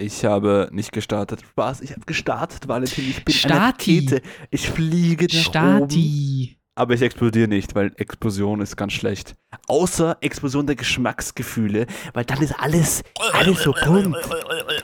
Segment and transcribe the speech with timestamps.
[0.00, 1.40] Ich habe nicht gestartet.
[1.56, 1.80] Was?
[1.82, 3.08] Ich habe gestartet, Valentin.
[3.10, 3.52] Ich bin Stati.
[3.54, 4.22] eine Rakete.
[4.50, 5.32] Ich fliege nach
[5.78, 5.90] oben.
[5.90, 6.56] Stati.
[6.74, 9.36] Aber ich explodiere nicht, weil Explosion ist ganz schlecht.
[9.66, 13.02] Außer Explosion der Geschmacksgefühle, weil dann ist alles,
[13.34, 14.16] alles so bunt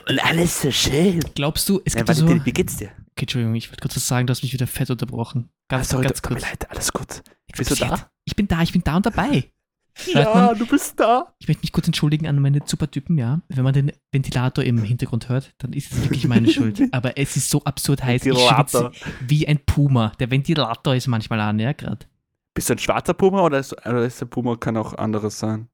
[0.07, 1.19] und alles so schön.
[1.33, 2.25] Glaubst du, es gibt ja so.
[2.25, 2.89] Okay, wie geht's dir?
[3.15, 5.49] Entschuldigung, ich wollte kurz was sagen, du hast mich wieder fett unterbrochen.
[5.69, 6.49] Ah, Ganz, sorry, ganz tut mir kurz.
[6.49, 7.23] leid, alles gut.
[7.57, 8.11] Bist du da?
[8.25, 9.51] Ich bin da, ich bin da und dabei.
[10.05, 10.57] Hört Ja, man?
[10.59, 11.33] du bist da.
[11.39, 13.41] Ich möchte mich kurz entschuldigen an meine Supertypen, ja.
[13.49, 16.81] Wenn man den Ventilator im Hintergrund hört, dann ist es wirklich meine Schuld.
[16.91, 18.25] Aber es ist so absurd heiß.
[18.25, 18.93] Ich Ventilator.
[18.93, 20.11] schwitze wie ein Puma.
[20.19, 22.05] Der Ventilator ist manchmal an, ja, gerade.
[22.53, 25.67] Bist du ein schwarzer Puma oder ist, oder ist der Puma kann auch anderes sein?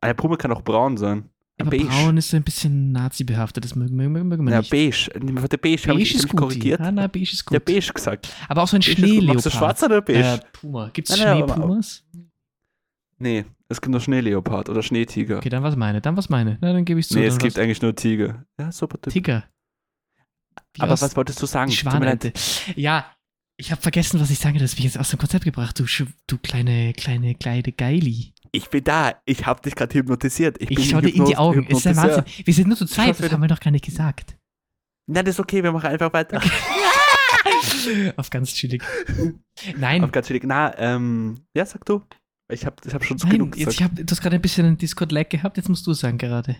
[0.00, 1.28] Ah, der Puma kann auch braun sein.
[1.60, 1.84] Aber beige.
[1.84, 4.70] braun ist so ein bisschen nazi-behaftet, das mögen, mögen, mögen wir Ja, nicht.
[4.70, 5.10] beige.
[5.22, 6.40] Nimm mal Der beige, habe ich Beige ist gut.
[6.40, 6.80] korrigiert.
[6.80, 7.52] Ja, na, beige ist gut.
[7.54, 8.28] Ja, beige gesagt.
[8.48, 9.52] Aber auch so ein Beige Schneeleopard.
[9.52, 10.20] schwarz oder beige?
[10.20, 10.88] Äh, Puma.
[10.94, 12.04] Gibt es Nein, nein, Schneepumas?
[13.20, 15.36] Nee, es gibt nur Schneeleopard oder Schneetiger.
[15.36, 16.00] Okay, dann was meine.
[16.00, 16.58] Dann was meine.
[16.60, 17.18] Na, dann gebe ich zu.
[17.18, 17.62] nee, es gibt was.
[17.62, 18.44] eigentlich nur Tiger.
[18.58, 19.12] Ja, super Typ.
[19.12, 19.44] Tiger.
[20.74, 21.70] Wie Aber was wolltest du sagen?
[21.70, 21.76] Die.
[21.76, 22.32] Schwanente.
[22.76, 23.14] Ja,
[23.58, 24.58] ich habe vergessen, was ich sage.
[24.58, 25.78] Das habe ich jetzt aus dem Konzept gebracht.
[25.78, 25.84] Du,
[26.26, 28.32] du kleine, kleine, kleine Geili.
[28.52, 29.20] Ich bin da.
[29.26, 30.56] Ich habe dich gerade hypnotisiert.
[30.60, 31.66] Ich, Ich, bin schau dir in die Augen.
[31.66, 32.16] Ist Hypnotiseur.
[32.16, 32.46] Wahnsinn.
[32.46, 34.36] Wir sind nur zu zweit, das haben wir noch gar nicht gesagt.
[35.06, 35.62] Nein, das ist okay.
[35.62, 36.40] Wir machen einfach weiter.
[38.16, 38.82] Auf ganz chillig.
[39.76, 40.44] Nein, Auf ganz chillig.
[40.44, 42.02] Na, ähm, ja, sag du.
[42.50, 43.74] Ich habe ich hab schon nein genug jetzt, gesagt.
[43.74, 46.56] ich hab, du hast gerade ein bisschen einen Discord-Lag gehabt, jetzt musst du sagen gerade.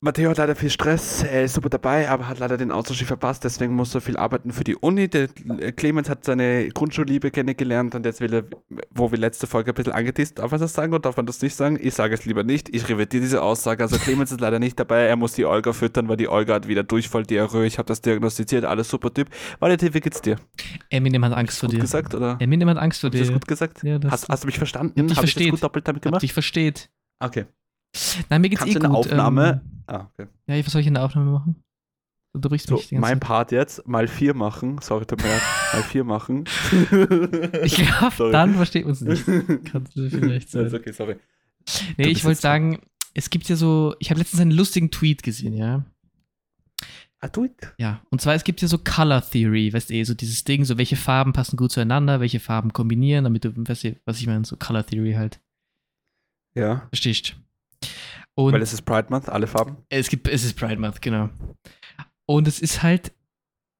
[0.00, 3.42] Matteo hat leider viel Stress, er ist super dabei, aber hat leider den Austausch verpasst,
[3.42, 5.08] deswegen muss er viel arbeiten für die Uni.
[5.08, 8.44] Der äh, Clemens hat seine Grundschulliebe kennengelernt und jetzt will er,
[8.92, 11.42] wo wir letzte Folge ein bisschen angeteased, darf man das sagen oder darf man das
[11.42, 11.80] nicht sagen?
[11.82, 13.82] Ich sage es lieber nicht, ich revidiere diese Aussage.
[13.82, 16.68] Also Clemens ist leider nicht dabei, er muss die Olga füttern, weil die Olga hat
[16.68, 19.28] wieder Durchfall, Diarrhoe, ich habe das diagnostiziert, alles super Typ.
[19.58, 20.36] Valentin, wie geht's dir?
[20.90, 21.80] Eminem hat Angst vor dir.
[21.80, 22.36] gesagt, oder?
[22.38, 23.34] Eminem hat Angst vor Hast du das dir.
[23.34, 23.82] gut gesagt?
[23.82, 25.08] Ja, das- hast, hast du mich verstanden?
[25.08, 26.22] dich Habe ich das gut doppelt damit gemacht?
[26.22, 26.88] dich versteht.
[27.18, 27.46] Okay.
[28.28, 29.06] Nein, mir geht's Kannst eh du eine gut.
[29.06, 29.62] Aufnahme?
[29.64, 30.28] Ähm, ah, okay.
[30.46, 31.62] ja, was soll ich in der Aufnahme machen?
[32.34, 33.20] Du brichst So, mich die ganze mein.
[33.20, 34.78] Part jetzt, mal vier machen.
[34.80, 35.28] Sorry, tut mir.
[35.72, 36.44] Mal vier machen.
[37.64, 39.24] Ich glaube, dann versteht uns nicht.
[39.64, 40.72] Kannst du vielleicht sein.
[40.72, 41.16] okay, sorry.
[41.96, 42.80] Nee, Du ich wollte sagen,
[43.14, 45.84] es gibt ja so, ich habe letztens einen lustigen Tweet gesehen, ja.
[47.20, 47.74] Ah, do it.
[47.78, 50.64] Ja, und zwar es gibt ja so Color Theory, weißt du, eh, so dieses Ding,
[50.64, 54.26] so welche Farben passen gut zueinander, welche Farben kombinieren, damit du, weißt du, was ich
[54.28, 55.40] meine, so Color Theory halt.
[56.54, 57.34] Ja, Verstehst?
[58.38, 59.78] Und weil es ist Pride Month, alle Farben.
[59.88, 61.28] es gibt, es ist Pride Month, genau.
[62.24, 63.12] Und es ist halt,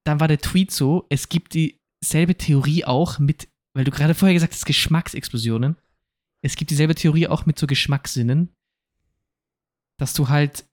[0.05, 4.33] dann war der Tweet so, es gibt dieselbe Theorie auch mit, weil du gerade vorher
[4.33, 5.77] gesagt hast, Geschmacksexplosionen.
[6.43, 8.53] Es gibt dieselbe Theorie auch mit so Geschmackssinnen,
[9.97, 10.67] dass du halt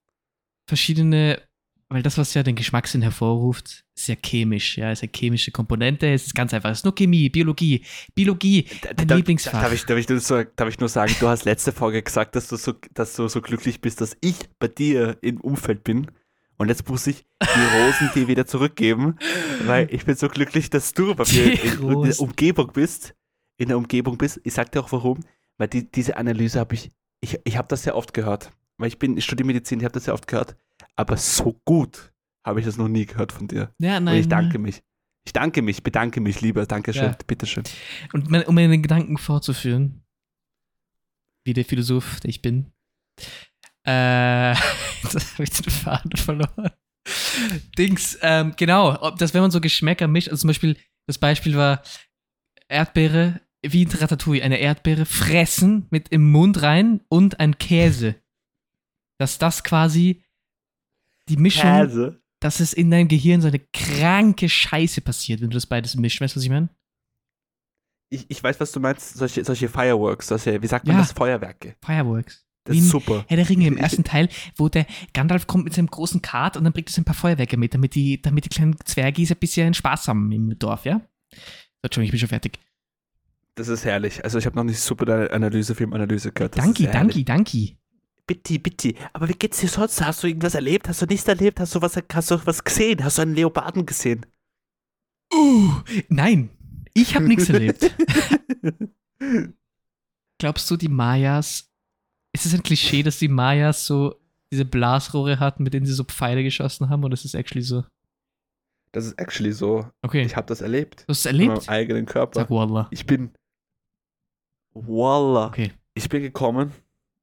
[0.69, 1.46] verschiedene,
[1.89, 6.09] weil das, was ja den Geschmackssinn hervorruft, ist ja chemisch, ja, ist ja chemische Komponente,
[6.13, 8.67] es ist ganz einfach, es ist nur Chemie, Biologie, Biologie,
[8.97, 9.63] Dein Lieblingsfach.
[9.63, 12.35] Darf ich, darf, ich nur so, darf ich nur sagen, du hast letzte Folge gesagt,
[12.35, 16.11] dass du, so, dass du so glücklich bist, dass ich bei dir im Umfeld bin.
[16.59, 19.19] Und jetzt muss ich die Rosen dir wieder zurückgeben,
[19.67, 22.21] weil ich bin so glücklich, dass du bei mir in, in der.
[22.21, 23.15] Umgebung bist.
[23.59, 24.41] In der Umgebung bist.
[24.43, 25.21] Ich sag dir auch warum,
[25.59, 28.51] weil die, diese Analyse habe ich, ich, ich habe das sehr oft gehört.
[28.79, 30.57] Weil ich bin, ich studiere Medizin, ich habe das sehr oft gehört.
[30.97, 32.13] Aber so gut
[32.47, 33.73] habe ich das noch nie gehört von dir.
[33.79, 34.83] ja, Und ich danke mich.
[35.27, 36.67] Ich danke mich, bedanke mich lieber.
[36.67, 37.19] Dankeschön, Ja.
[37.27, 37.65] bitteschön.
[38.13, 40.05] Und mein, um meine Gedanken fortzuführen,
[41.45, 42.73] wie der Philosoph, der ich bin,
[43.87, 44.51] äh,
[45.03, 46.71] jetzt habe ich den Faden verloren.
[47.79, 50.77] Dings, ähm, genau, ob das, wenn man so Geschmäcker mischt, also zum Beispiel,
[51.09, 51.83] das Beispiel war
[52.69, 58.17] Erdbeere, wie in Ratatouille, eine Erdbeere fressen mit im Mund rein und ein Käse.
[59.19, 60.23] Dass das quasi
[61.29, 62.21] die Mischung, Käse.
[62.41, 66.21] dass es in deinem Gehirn so eine kranke Scheiße passiert, wenn du das beides mischst.
[66.21, 66.69] Weißt du, was ich meine?
[68.09, 69.15] Ich, ich weiß, was du meinst.
[69.15, 71.03] Solche, solche Fireworks, solche, wie sagt man Ja.
[71.03, 71.13] das?
[71.13, 71.75] Feuerwerke.
[71.85, 72.45] Fireworks.
[72.65, 73.25] Das ist super.
[73.29, 76.65] Herr der Ringe im ersten Teil, wo der Gandalf kommt mit seinem großen Kart und
[76.65, 79.39] dann bringt er so ein paar Feuerwerke mit, damit die, damit die kleinen Zwergis ein
[79.39, 81.01] bisschen Spaß haben im Dorf, ja?
[81.33, 81.39] So,
[81.83, 82.59] Entschuldigung, ich bin schon fertig.
[83.55, 84.23] Das ist herrlich.
[84.25, 86.57] Also ich habe noch nicht super deine Analyse, Filmanalyse gehört.
[86.57, 87.77] Das Danke, danke, danke.
[88.27, 88.95] Bitte, bitte.
[89.13, 90.01] Aber wie geht's dir sonst?
[90.03, 90.89] Hast du irgendwas erlebt?
[90.89, 91.61] Hast du nichts erlebt?
[91.61, 93.05] Hast du was, hast du was gesehen?
[93.05, 94.27] Hast du einen Leoparden gesehen?
[95.33, 95.73] Uh,
[96.09, 96.51] nein,
[96.95, 97.95] ich habe nichts erlebt.
[100.39, 101.71] Glaubst du, die Mayas,
[102.33, 104.21] ist es ein Klischee, dass die Mayas so
[104.53, 107.85] diese Blasrohre hatten, mit denen sie so Pfeile geschossen haben, oder ist es actually so?
[108.93, 109.91] Das ist actually so.
[110.03, 111.03] Okay, Ich habe das erlebt.
[111.03, 111.57] du hast es Mit erlebt?
[111.67, 112.41] meinem eigenen Körper.
[112.41, 112.89] Sag Wallah.
[112.91, 113.31] Ich bin.
[114.75, 115.47] Wallah.
[115.49, 115.73] Okay.
[115.95, 116.73] Ich bin gekommen.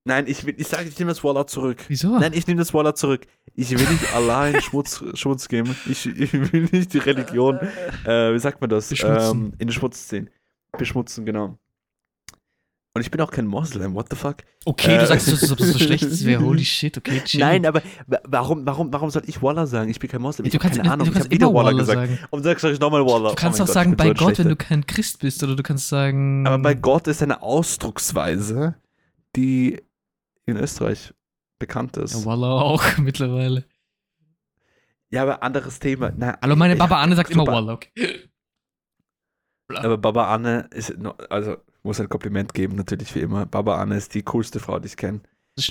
[0.06, 1.78] Nein, ich, will- ich sage, ich nehme das Wallah zurück.
[1.88, 2.20] Wieso?
[2.20, 3.26] Nein, ich nehme das Wallah zurück.
[3.56, 5.76] Ich will nicht Allah in Schmutz, Schmutz geben.
[5.90, 7.58] Ich, ich will nicht die Religion,
[8.06, 8.92] äh, wie sagt man das?
[9.02, 10.30] Ähm, in den Schmutz ziehen.
[10.78, 11.58] Beschmutzen, genau.
[12.96, 14.38] Und ich bin auch kein Moslem, what the fuck?
[14.66, 15.00] Okay, Äh.
[15.00, 17.40] du sagst, dass ob das so schlecht ist, wäre holy shit, okay, chill.
[17.40, 19.90] Nein, aber wa- warum, warum, warum soll ich Wallah sagen?
[19.90, 20.46] Ich bin kein Moslem.
[20.46, 21.08] Ich du hab kannst, keine Ahnung.
[21.08, 22.00] ich habe wieder Wallah Wallah gesagt.
[22.10, 22.20] sagen.
[22.30, 23.30] Und sagst sag ich nochmal Wallah.
[23.30, 25.56] Du kannst oh auch Gott, sagen, bei so Gott, wenn du kein Christ bist, oder
[25.56, 26.46] du kannst sagen.
[26.46, 28.76] Aber bei Gott ist eine Ausdrucksweise,
[29.36, 29.82] die
[30.46, 31.14] in Österreich
[31.60, 32.14] bekannt ist.
[32.14, 33.66] Ja, Wallah auch mittlerweile.
[35.10, 36.12] Ja, aber anderes Thema.
[36.16, 37.46] Na, Hallo, meine Baba Anne sagt immer.
[37.46, 38.30] Wallah, okay.
[39.68, 40.94] Aber Baba Anne ist,
[41.30, 43.46] also ich muss ein Kompliment geben, natürlich wie immer.
[43.46, 45.22] Baba Anne ist die coolste Frau, die ich kenne.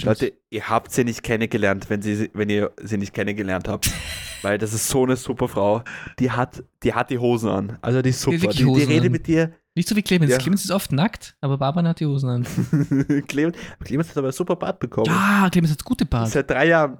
[0.03, 3.91] Leute, ihr habt sie nicht kennengelernt, wenn, sie, wenn ihr sie nicht kennengelernt habt.
[4.43, 5.83] Weil das ist so eine super Frau.
[6.19, 7.79] Die hat die, hat die Hosen an.
[7.81, 8.49] Also die ist super.
[8.49, 9.53] Die, die Hosen redet mit dir.
[9.75, 10.31] Nicht so wie Clemens.
[10.31, 10.39] Ja.
[10.39, 13.23] Clemens ist oft nackt, aber Barbara hat die Hosen an.
[13.29, 15.07] Clemens, Clemens hat aber einen super Bart bekommen.
[15.07, 16.29] Ja, Clemens hat gute Bart.
[16.31, 16.99] Seit drei Jahren.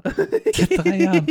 [0.55, 1.27] Seit drei Jahren.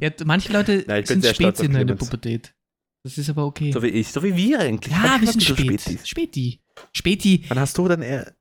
[0.00, 1.96] Ja, manche Leute Nein, sind Spätzünder in der.
[1.96, 2.54] Pubertät.
[3.02, 3.72] Das ist aber okay.
[3.72, 4.94] So wie ich, so wie wir eigentlich.
[4.94, 5.80] ja, wir sind so spät.
[5.80, 6.08] Spätis.
[6.08, 6.60] Späti.
[6.92, 7.44] Späti.
[7.48, 8.34] Wann hast du dann eher.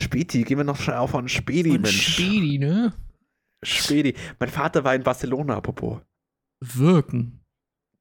[0.00, 2.14] Späti, gehen wir noch schnell auf an Späti, Und Mensch.
[2.14, 2.92] Späti, ne?
[3.62, 4.14] Späti.
[4.38, 6.00] Mein Vater war in Barcelona, apropos.
[6.60, 7.43] Wirken.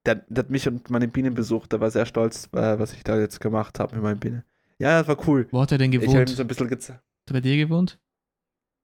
[0.06, 1.72] Der, der hat mich und meine Bienen besucht.
[1.72, 4.44] Der war sehr stolz, äh, was ich da jetzt gemacht habe mit meinen Bienen.
[4.80, 5.48] Ja, das war cool.
[5.52, 6.30] Wo hat er denn Ich habe gewohnt?
[6.30, 7.00] ihm so ein bisschen gezeigt.
[7.00, 8.00] Hat er bei dir gewohnt?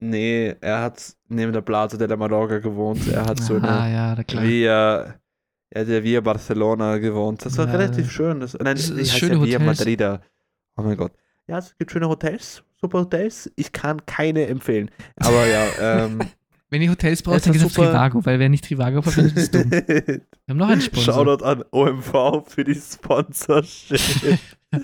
[0.02, 3.06] Nee, er hat neben der Plaza de la Mallorca gewohnt.
[3.08, 4.44] Er hat so ah, eine ja, klar.
[4.44, 5.14] Via,
[5.68, 7.44] er hat ja Via Barcelona gewohnt.
[7.44, 7.72] Das war Ja.
[7.72, 8.40] relativ schön.
[8.40, 9.78] Das, nein, Das ist schöne ja Via Hotels.
[9.78, 10.22] Madrida.
[10.76, 11.12] Oh mein Gott.
[11.48, 13.52] Ja, es gibt schöne Hotels, super Hotels.
[13.56, 14.90] Ich kann keine empfehlen.
[15.16, 15.66] Aber ja,
[16.04, 16.20] ähm,
[16.70, 17.74] Wenn ihr Hotels braucht, dann geht auf.
[17.74, 19.70] Trivago, weil wer nicht Trivago verwendet, ist dumm.
[20.50, 21.14] Wir haben noch einen Sponsor.
[21.14, 24.00] Shoutout an OMV für die Sponsorship.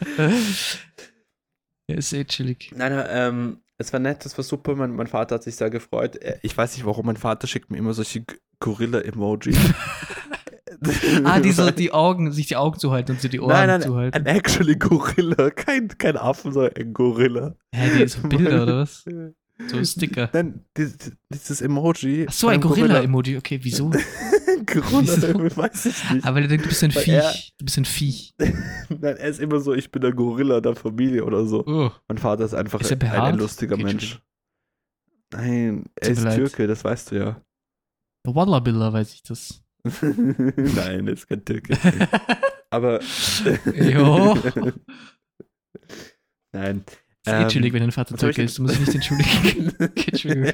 [1.88, 2.72] Der ist eh chillig.
[2.76, 4.76] Nein, aber, ähm, es war nett, es war super.
[4.76, 6.22] Mein, mein Vater hat sich sehr gefreut.
[6.22, 8.22] Äh, Ich weiß nicht, warum mein Vater schickt mir immer solche
[8.60, 9.58] Gorilla-Emojis.
[11.24, 13.82] Ah, die so die Augen, sich die Augen zuhalten und sie die Ohren Nein, nein,
[13.82, 14.20] zuhalten.
[14.20, 15.50] ein actually Gorilla.
[15.50, 17.56] Kein, kein Affen, sondern ein Gorilla.
[17.74, 19.04] Hä, die so Bilder oder was?
[19.68, 20.28] So Sticker.
[20.34, 22.26] Nein, dieses, dieses Emoji.
[22.28, 23.38] Ach so, ein Gorilla-Emoji.
[23.38, 23.90] Okay, wieso?
[24.64, 25.56] Wieso?
[25.56, 26.24] weiß ich nicht.
[26.26, 27.14] Aber der denkt, du bist ein Weil Viech.
[27.14, 28.34] er- Du bist ein Viech.
[28.38, 31.64] Nein, er ist immer so, ich bin der Gorilla der Familie oder so.
[31.66, 31.90] Oh.
[32.08, 34.20] Mein Vater ist einfach Ist ein, ein lustiger Okay, Mensch.
[35.32, 36.22] Nein, er ist.
[36.22, 37.40] Türke, das weißt du ja.
[38.26, 39.62] Der Wallabiller weiß ich das.
[40.02, 41.76] Nein, er ist kein Türke.
[42.70, 43.00] Aber.
[43.74, 44.36] Jo.
[46.52, 46.84] Nein.
[47.24, 48.58] Ist eh chillig, wenn dein Vater Türke ist.
[48.58, 49.72] Du musst nicht entschuldigen.
[49.78, 50.52] Entschuldigung.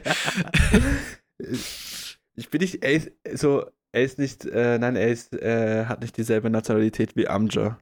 [2.34, 6.16] ich bin nicht, ist so, er ist nicht, äh, nein, er ist, äh, hat nicht
[6.16, 7.78] dieselbe Nationalität wie Amja.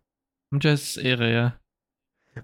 [0.53, 1.61] Amja ist Ehre, ja.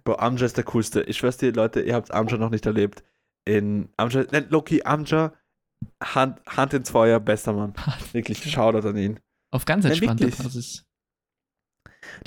[0.05, 1.03] Bro, Amja ist der coolste.
[1.03, 3.03] Ich schwör's dir, Leute, ihr habt Amja noch nicht erlebt.
[3.45, 5.33] In Amja, nein, Loki, Amja,
[6.03, 7.75] Hand, Hand ins Feuer, bester Mann.
[8.13, 9.21] Wirklich, Shoutout an ihn.
[9.51, 10.43] Auf ganz entspannter wirklich.
[10.43, 10.85] Basis.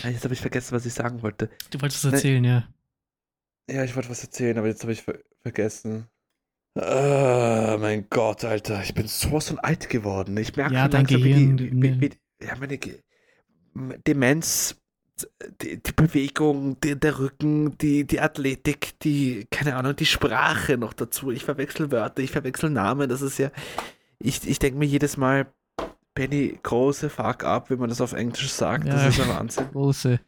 [0.03, 1.49] Nein, jetzt habe ich vergessen, was ich sagen wollte.
[1.69, 2.67] Du wolltest was erzählen, ja.
[3.69, 6.09] Ja, ich wollte was erzählen, aber jetzt habe ich ver vergessen.
[6.75, 10.37] Ah, mein Gott, Alter, ich bin sowas von alt geworden.
[10.37, 12.09] Ich merke Ja, dein Gehirn, wie die, wie, wie,
[12.45, 12.99] ja, meine Ge
[14.07, 14.75] Demenz,
[15.61, 20.93] die, die Bewegung, die, der Rücken, die, die Athletik, die, keine Ahnung, die Sprache noch
[20.93, 21.31] dazu.
[21.31, 23.09] Ich verwechsel Wörter, ich verwechsel Namen.
[23.09, 23.51] Das ist ja,
[24.19, 25.47] ich, ich denke mir jedes Mal,
[26.13, 28.87] Benny, große Fuck up, wenn man das auf Englisch sagt.
[28.87, 28.93] Ja.
[28.93, 29.69] Das ist ein Wahnsinn.
[29.71, 30.19] Große.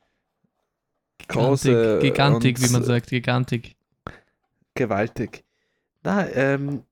[1.27, 3.09] Große Gigantik, wie man sagt.
[3.09, 3.75] Gigantik.
[4.75, 5.43] gewaltig.
[6.03, 6.83] Na, ähm,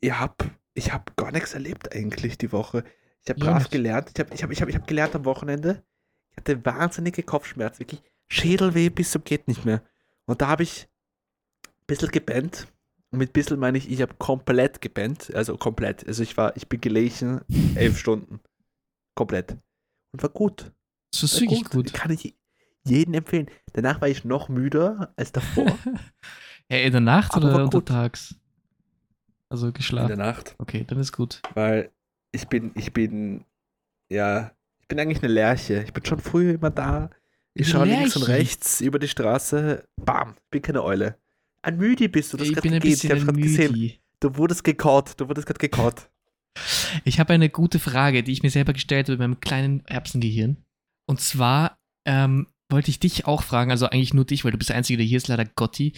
[0.00, 0.44] ich hab,
[0.74, 2.84] ich hab gar nichts erlebt eigentlich die Woche.
[3.22, 4.10] Ich habe brav gelernt.
[4.14, 5.82] Ich habe ich hab, ich hab, ich hab gelernt am Wochenende.
[6.30, 9.82] Ich hatte wahnsinnige Kopfschmerzen, wirklich Schädelweh bis zum geht nicht mehr.
[10.26, 10.88] Und da habe ich
[11.64, 12.68] ein bisschen gepennt.
[13.10, 15.34] Und mit bisschen meine ich, ich habe komplett gepennt.
[15.34, 16.06] Also komplett.
[16.06, 17.40] Also ich war, ich bin gelegen
[17.74, 18.40] elf Stunden.
[19.14, 19.56] Komplett.
[20.12, 20.72] Und war gut.
[21.12, 21.92] Das ist wirklich gut.
[21.92, 22.34] Kann ich
[22.84, 23.48] jedem empfehlen.
[23.72, 25.78] Danach war ich noch müder als davor.
[26.70, 28.34] Ja, in der Nacht Aber oder untertags?
[29.48, 30.08] Also in geschlafen.
[30.08, 30.54] der Nacht.
[30.58, 31.40] Okay, dann ist gut.
[31.54, 31.90] Weil
[32.32, 33.44] ich bin, ich bin,
[34.08, 35.82] ja, ich bin eigentlich eine Lerche.
[35.84, 37.10] Ich bin schon früh immer da.
[37.54, 39.88] Ich schaue links und rechts über die Straße.
[39.96, 41.16] Bam, ich bin keine Eule.
[41.62, 42.92] Ein Müdi bist du, das ich bin ein geht.
[42.92, 43.92] Ich bisschen hab's gerade gesehen.
[44.20, 46.08] Du wurdest gekaut, du wurdest gerade gekaut.
[47.04, 50.56] Ich habe eine gute Frage, die ich mir selber gestellt habe mit meinem kleinen Erbsengehirn.
[51.04, 54.70] Und zwar ähm, wollte ich dich auch fragen, also eigentlich nur dich, weil du bist
[54.70, 55.92] der Einzige, der hier ist, leider Gotti,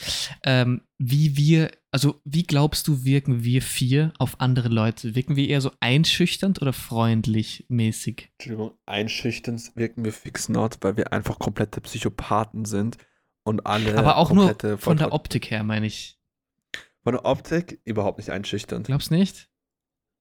[0.44, 5.14] ähm, wie wir, also wie glaubst du, wirken wir vier auf andere Leute?
[5.14, 8.30] Wirken wir eher so einschüchternd oder freundlich mäßig?
[8.38, 12.98] Entschuldigung, einschüchternd wirken wir fix not, weil wir einfach komplette Psychopathen sind
[13.44, 16.18] und alle Aber auch nur von der Volltrottel- Optik her, meine ich.
[17.02, 18.86] von der Optik überhaupt nicht einschüchternd.
[18.88, 19.48] Glaubst nicht?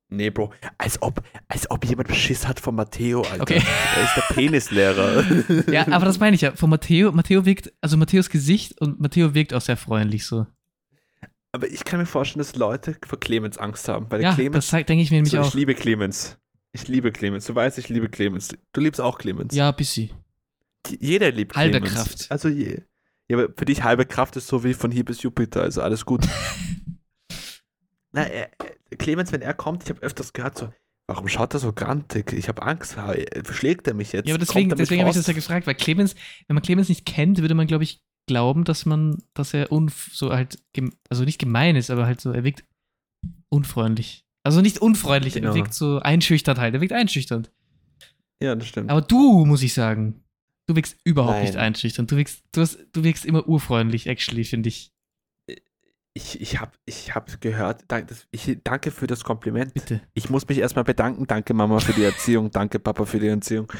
[0.10, 3.42] Nee, Bro, als ob, als ob jemand Schiss hat von Matteo, Alter.
[3.42, 3.62] Okay.
[3.96, 5.24] Er ist der Penislehrer.
[5.72, 6.54] Ja, aber das meine ich ja.
[6.56, 10.48] Von Matteo, Matteo wirkt, also Matteos Gesicht und Matteo wirkt auch sehr freundlich so.
[11.52, 14.06] Aber ich kann mir vorstellen, dass Leute vor Clemens Angst haben.
[14.10, 15.54] Weil Ja, Clemens, das denke ich mir nämlich so, ich auch.
[15.54, 16.38] liebe Clemens.
[16.72, 17.46] Ich liebe Clemens.
[17.46, 18.50] Du weißt, ich liebe Clemens.
[18.72, 19.56] Du liebst auch Clemens.
[19.56, 20.12] Ja, bissi.
[21.00, 21.94] Jeder liebt Halbe Clemens.
[21.96, 22.28] Kraft.
[22.30, 22.82] Also je.
[23.30, 26.06] Ja, aber für dich halbe Kraft ist so wie von hier bis Jupiter, also alles
[26.06, 26.26] gut.
[28.18, 30.74] Na, er, er- Clemens, wenn er kommt, ich habe öfters gehört so,
[31.08, 32.34] warum schaut er so grantig?
[32.34, 32.96] Ich habe Angst,
[33.44, 34.28] verschlägt er mich jetzt?
[34.28, 36.16] Ja, aber deswegen, deswegen habe ich das ja gefragt, weil Clemens,
[36.48, 40.10] wenn man Clemens nicht kennt, würde man, glaube ich, glauben, dass man, dass er unf
[40.12, 40.58] so halt,
[41.10, 42.66] also nicht gemein ist, aber halt so, er wirkt
[43.50, 44.26] unfreundlich.
[44.44, 45.50] Also nicht unfreundlich, Genau.
[45.50, 47.52] er wirkt so einschüchternd halt, er wirkt einschüchternd.
[48.42, 48.90] Ja, das stimmt.
[48.90, 50.24] Aber du, muss ich sagen,
[50.68, 51.46] du wirkst überhaupt Nein.
[51.46, 52.12] nicht einschüchternd.
[52.12, 54.92] Du wirkst, du, hast, du wirkst immer urfreundlich, actually, finde ich.
[56.18, 57.86] Ich, ich habe ich hab gehört,
[58.32, 59.76] ich, danke für das Kompliment.
[59.76, 60.02] Bitte.
[60.16, 61.28] Ich muss mich erstmal bedanken.
[61.28, 62.50] Danke, Mama, für die Erziehung.
[62.52, 63.72] Danke, Papa, für die Erziehung.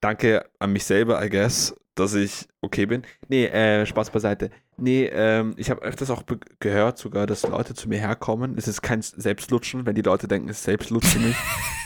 [0.00, 3.02] Danke an mich selber, I guess, dass ich okay bin.
[3.28, 4.50] Nee, äh, Spaß beiseite.
[4.78, 6.22] Nee, ähm, ich habe öfters auch
[6.58, 8.56] gehört sogar, dass Leute zu mir herkommen.
[8.56, 11.38] Es ist kein Selbstlutschen, wenn die Leute denken, es ist Selbstlutschen nicht.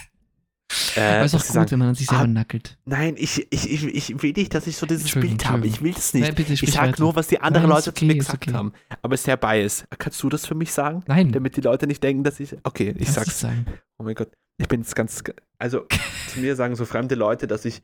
[0.97, 2.77] äh, ist auch gut, sagen, wenn man an sich selber ah, nackelt.
[2.85, 5.67] Nein, ich, ich, ich, ich will nicht, dass ich so dieses Bild habe.
[5.67, 6.23] Ich will es nicht.
[6.23, 8.47] Nein, bitte ich sprich sage nur, was die anderen Nein, Leute zu mir okay, gesagt
[8.47, 8.53] okay.
[8.55, 8.73] haben.
[9.01, 9.85] Aber sehr bias.
[9.97, 11.03] Kannst du das für mich sagen?
[11.07, 12.55] Nein, Damit die Leute nicht denken, dass ich.
[12.63, 13.39] Okay, ich kannst sag's.
[13.39, 13.65] sagen.
[13.97, 15.23] Oh mein Gott, ich bin jetzt ganz.
[15.57, 15.85] Also,
[16.29, 17.81] zu mir sagen so fremde Leute, dass ich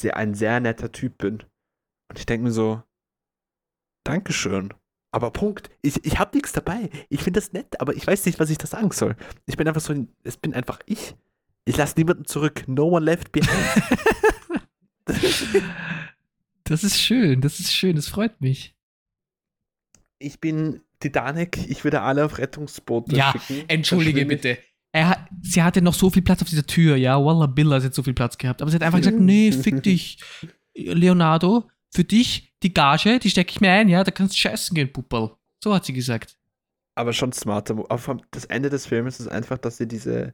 [0.00, 1.42] sehr, ein sehr netter Typ bin.
[2.08, 2.82] Und ich denke mir so,
[4.04, 4.74] Dankeschön.
[5.12, 5.70] Aber Punkt.
[5.80, 6.90] Ich, ich habe nichts dabei.
[7.08, 9.16] Ich finde das nett, aber ich weiß nicht, was ich da sagen soll.
[9.46, 10.12] Ich bin einfach so ein.
[10.22, 11.16] Es bin einfach ich.
[11.66, 12.64] Ich lasse niemanden zurück.
[12.66, 13.50] No one left behind.
[16.66, 18.74] Das ist schön, das ist schön, das freut mich.
[20.18, 21.58] ich bin Titanic.
[21.68, 23.68] Ich würde alle auf Rettungsboote Ja, schicken.
[23.68, 24.56] Entschuldige bitte.
[24.92, 27.22] Er hat, sie hatte noch so viel Platz auf dieser Tür, ja.
[27.22, 28.62] Wallah Billah, sie hat so viel Platz gehabt.
[28.62, 30.18] Aber sie hat einfach gesagt, nee, fick dich,
[30.74, 31.68] Leonardo.
[31.90, 34.02] Für dich, die Gage, die stecke ich mir ein, ja.
[34.02, 35.32] Da kannst du scheißen gehen, Puppel.
[35.62, 36.38] So hat sie gesagt.
[36.94, 37.76] Aber schon smarter.
[38.30, 40.32] Das Ende des Films ist einfach, dass sie diese,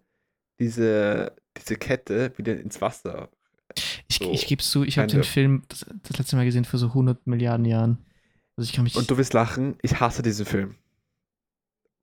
[0.60, 3.28] diese, diese Kette wieder ins Wasser.
[4.08, 5.24] Ich, So, ich gebe zu, ich habe den.
[5.24, 7.98] Film das, das letzte Mal gesehen vor so 100 Milliarden Jahren.
[8.56, 8.96] Also ich kann mich...
[8.96, 10.76] Und du wirst lachen, ich hasse diesen Film.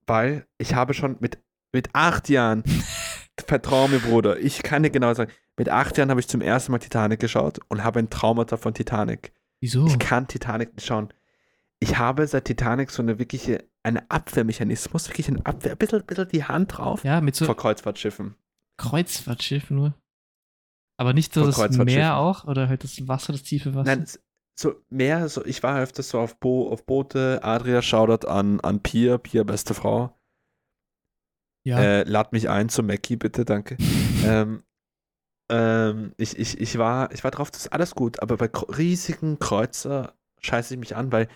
[0.07, 1.37] Weil ich habe schon mit,
[1.71, 2.63] mit acht Jahren,
[3.47, 6.71] vertrau mir, Bruder, ich kann dir genau sagen, mit acht Jahren habe ich zum ersten
[6.71, 9.33] Mal Titanic geschaut und habe ein Traumata von Titanic.
[9.59, 9.85] wieso?
[9.87, 11.13] Ich kann Titanic nicht schauen.
[11.79, 16.29] Ich habe seit Titanic so eine wirkliche, einen Abwehrmechanismus, wirklich ein Abwehr, ein bisschen, bisschen
[16.29, 18.35] die Hand drauf Ja, mit so vor Kreuzfahrtschiffen.
[18.77, 19.93] Kreuzfahrtschiff nur.
[20.98, 21.77] Aber nicht so das.
[21.77, 22.46] Meer auch?
[22.46, 23.96] Oder halt das Wasser, das tiefe Wasser?
[23.96, 24.07] Nein,
[24.60, 27.43] so mehr, so, ich war öfters so auf, Bo auf Boote.
[27.43, 30.17] Adria Shoutout an, an Pia, Pia, beste Frau.
[31.63, 31.79] ja.
[31.79, 33.77] Äh, lad mich ein zu Mackie, bitte, danke.
[34.25, 34.63] ähm,
[35.50, 39.38] ähm, ich, ich, ich, war, ich war drauf, das ist alles gut, aber bei riesigen
[39.38, 41.27] Kreuzer scheiße ich mich an, weil,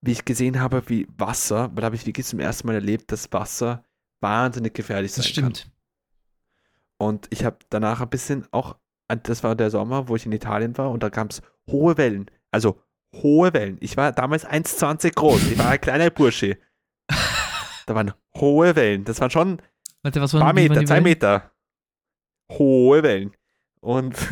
[0.00, 3.32] wie ich gesehen habe, wie Wasser, weil habe ich wirklich zum ersten Mal erlebt, dass
[3.32, 3.84] Wasser
[4.20, 5.72] wahnsinnig gefährlich sein das kann.
[6.98, 8.76] Und ich habe danach ein bisschen auch,
[9.08, 12.30] das war der Sommer, wo ich in Italien war und da gab es hohe Wellen.
[12.50, 12.80] Also
[13.14, 13.76] hohe Wellen.
[13.80, 15.50] Ich war damals 1,20 groß.
[15.52, 16.58] Ich war ein kleiner Bursche.
[17.86, 19.04] Da waren hohe Wellen.
[19.04, 19.62] Das waren schon
[20.02, 21.00] Warte, was ein waren paar waren Meter, die zwei?
[21.00, 21.52] Meter.
[22.52, 23.32] Hohe Wellen.
[23.80, 24.14] Und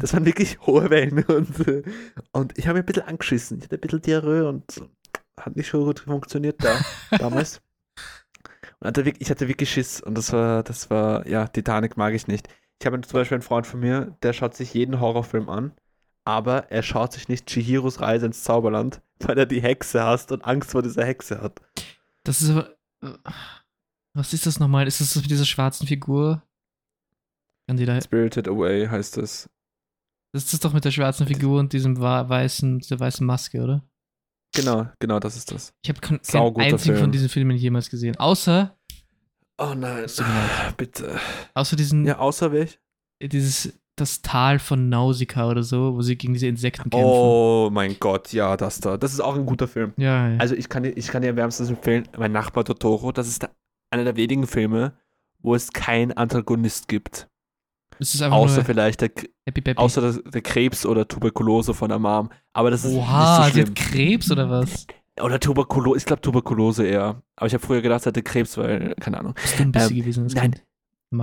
[0.00, 1.22] das waren wirklich hohe Wellen.
[1.28, 1.84] Und,
[2.32, 3.58] und ich habe mich ein bisschen angeschissen.
[3.58, 4.64] Ich hatte ein bisschen Diarrhoe und
[5.40, 6.80] hat nicht so gut funktioniert da
[7.18, 7.60] damals.
[8.82, 10.00] Hatte wirklich, ich hatte wirklich Schiss.
[10.00, 12.48] Und das war, das war, ja, Titanic mag ich nicht.
[12.80, 15.72] Ich habe zum Beispiel einen Freund von mir, der schaut sich jeden Horrorfilm an,
[16.24, 20.44] aber er schaut sich nicht Chihiros Reise ins Zauberland, weil er die Hexe hasst und
[20.44, 21.60] Angst vor dieser Hexe hat.
[22.24, 22.74] Das ist aber.
[23.02, 23.12] äh,
[24.14, 24.86] Was ist das nochmal?
[24.86, 26.42] Ist das mit dieser schwarzen Figur?
[27.68, 28.00] Kann die da.
[28.00, 29.48] Spirited Away heißt das.
[30.32, 33.84] Das ist das doch mit der schwarzen Figur und diesem weißen, dieser weißen Maske, oder?
[34.54, 35.72] Genau, genau, das ist das.
[35.82, 36.98] Ich habe keinen einzigen Film.
[36.98, 38.16] von diesen Filmen jemals gesehen.
[38.16, 38.76] Außer,
[39.58, 40.06] Oh nein,
[40.76, 41.18] bitte.
[41.54, 42.78] außer diesen, Ja, außer welch?
[43.22, 47.04] dieses, das Tal von Nausicaa oder so, wo sie gegen diese Insekten kämpfen.
[47.06, 48.96] Oh mein Gott, ja, das da.
[48.96, 49.92] Das ist auch ein guter Film.
[49.96, 50.38] Ja, ja.
[50.38, 53.50] Also ich kann dir, ich kann dir wärmstens empfehlen, mein Nachbar Totoro, das ist der,
[53.90, 54.94] einer der wenigen Filme,
[55.40, 57.28] wo es keinen Antagonist gibt.
[58.02, 59.10] Es ist einfach Außer vielleicht der,
[59.76, 62.30] außer der, Krebs oder Tuberkulose von der Mom.
[62.52, 63.74] Aber das ist Oha, nicht sie so hat schlimm.
[63.74, 64.86] Krebs oder was?
[65.20, 67.22] Oder Tuberkulose, ich glaube Tuberkulose eher.
[67.36, 69.34] Aber ich habe früher gedacht, sie hatte Krebs, weil, keine Ahnung.
[69.34, 70.24] Bist du ein bisschen gewesen?
[70.24, 70.56] Das nein,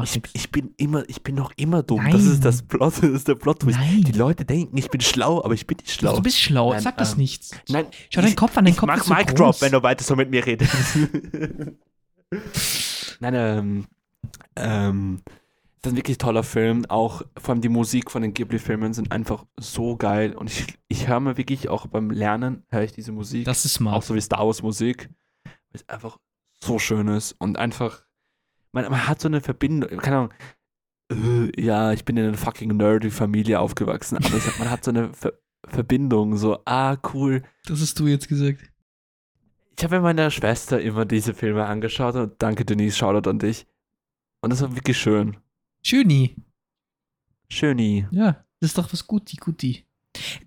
[0.04, 2.04] Ich, ich bin immer, ich bin noch immer dumm.
[2.04, 2.14] Nein.
[2.14, 3.64] Das ist das Plot, das ist der Plot.
[3.66, 4.02] Nein.
[4.02, 6.16] Die Leute denken, ich bin schlau, aber ich bin nicht schlau.
[6.16, 7.44] Du bist schlau, Nein, sag das ähm, nicht.
[7.68, 9.36] Nein, Schau deinen Kopf an, dein ich Kopf mach ist so Mic.
[9.36, 10.72] Drop, wenn du weiter so mit mir redest.
[13.20, 13.88] Nein, ähm,
[14.56, 15.22] Ähm,
[15.82, 16.86] das ist ein wirklich toller Film.
[16.88, 20.36] Auch vor allem die Musik von den Ghibli-Filmen sind einfach so geil.
[20.36, 23.46] Und ich, ich höre mir wirklich auch beim Lernen, höre ich diese Musik.
[23.46, 23.96] Das ist smart.
[23.96, 25.10] Auch so wie Star Wars Musik.
[25.46, 26.18] Weil es einfach
[26.62, 27.34] so schön ist.
[27.40, 28.04] Und einfach,
[28.74, 30.34] man, man hat so eine Verbindung, keine Ahnung,
[31.12, 34.92] äh, ja, ich bin in einer fucking nerdy Familie aufgewachsen, aber ich, man hat so
[34.92, 35.34] eine Ver
[35.68, 37.44] Verbindung, so, ah, cool.
[37.66, 38.72] Das hast du jetzt gesagt.
[39.78, 43.68] Ich habe mit meiner Schwester immer diese Filme angeschaut und danke Denise, Shoutout an dich.
[44.42, 45.38] Und das war wirklich schön.
[45.84, 46.36] Schöni.
[47.50, 48.08] Schöni.
[48.12, 49.86] Ja, das ist doch was Guti, Guti.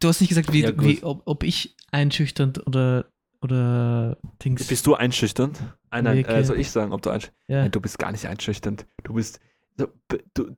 [0.01, 3.07] Du hast nicht gesagt, wie, Ja, wie, ob, ob ich einschüchternd oder,
[3.41, 4.67] oder Dings.
[4.67, 5.59] Bist du einschüchternd?
[5.91, 6.41] Nein, nein, Okay.
[6.41, 7.63] äh, soll ich sagen, ob du einschüchternd ja.
[7.63, 8.87] Nein, du bist gar nicht einschüchternd.
[9.05, 9.41] Du bist,
[9.77, 9.87] du,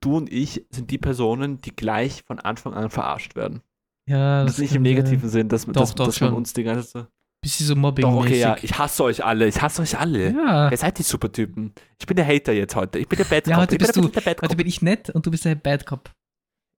[0.01, 3.63] du und ich sind die Personen, die gleich von Anfang an verarscht werden.
[4.07, 6.53] ja, Das ist nicht im äh, negativen Sinn, dass, Doch, dass, doch, dass man uns
[6.53, 7.07] die ganze Zeit.
[7.45, 10.33] Bisschen so mobbing Doch, okay, ja, ich hasse euch alle, ich hasse euch alle.
[10.33, 11.73] Ja, Ihr seid die Supertypen.
[12.01, 12.99] Ich bin der Hater jetzt heute.
[12.99, 13.51] Ich bin der Bad Cop.
[13.51, 14.57] Ja, heute ich bin bist ein du- der Bad heute Cop.
[14.57, 16.11] bin ich nett und du bist der Bad Cop.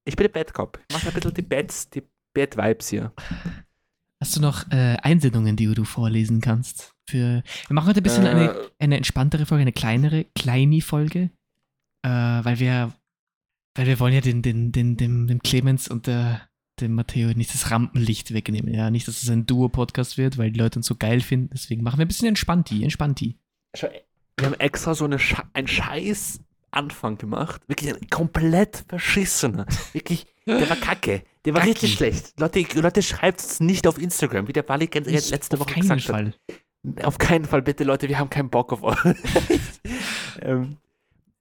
[0.05, 0.79] Ich bin der Bad Cop.
[0.89, 3.11] Ich mache ein bisschen die Bads, die Bad Vibes hier.
[4.21, 6.93] Hast du noch äh, Einsendungen, die du vorlesen kannst?
[7.09, 11.29] Für, wir machen heute ein bisschen eine, Äh, eine entspanntere Folge, eine kleinere, kleine Folge,
[12.03, 12.93] äh, weil wir,
[13.75, 16.41] weil wir wollen ja den, den, den, dem, dem Clemens und der,
[16.81, 18.73] dem Matteo nicht das Rampenlicht wegnehmen.
[18.73, 21.49] Ja, nicht, dass es ein Duo-Podcast wird, weil die Leute uns so geil finden.
[21.53, 23.37] Deswegen machen wir ein bisschen entspannti, entspannti.
[23.75, 23.87] schau,
[24.37, 26.41] wir haben extra so eine Sche einen scheiß
[26.71, 27.61] Anfang gemacht.
[27.67, 29.65] Wirklich ein komplett verschissener.
[29.93, 31.23] Wirklich, der war kacke.
[31.45, 31.71] Der war Kacki.
[31.71, 32.39] richtig schlecht.
[32.39, 36.03] Leute, Leute schreibt es nicht auf Instagram, wie der Bali letzte Auf Woche keinen gesagt
[36.03, 36.33] Fall.
[36.95, 37.05] hat.
[37.05, 38.97] Auf keinen Fall, bitte Leute, wir haben keinen Bock auf euch.
[40.41, 40.77] ähm,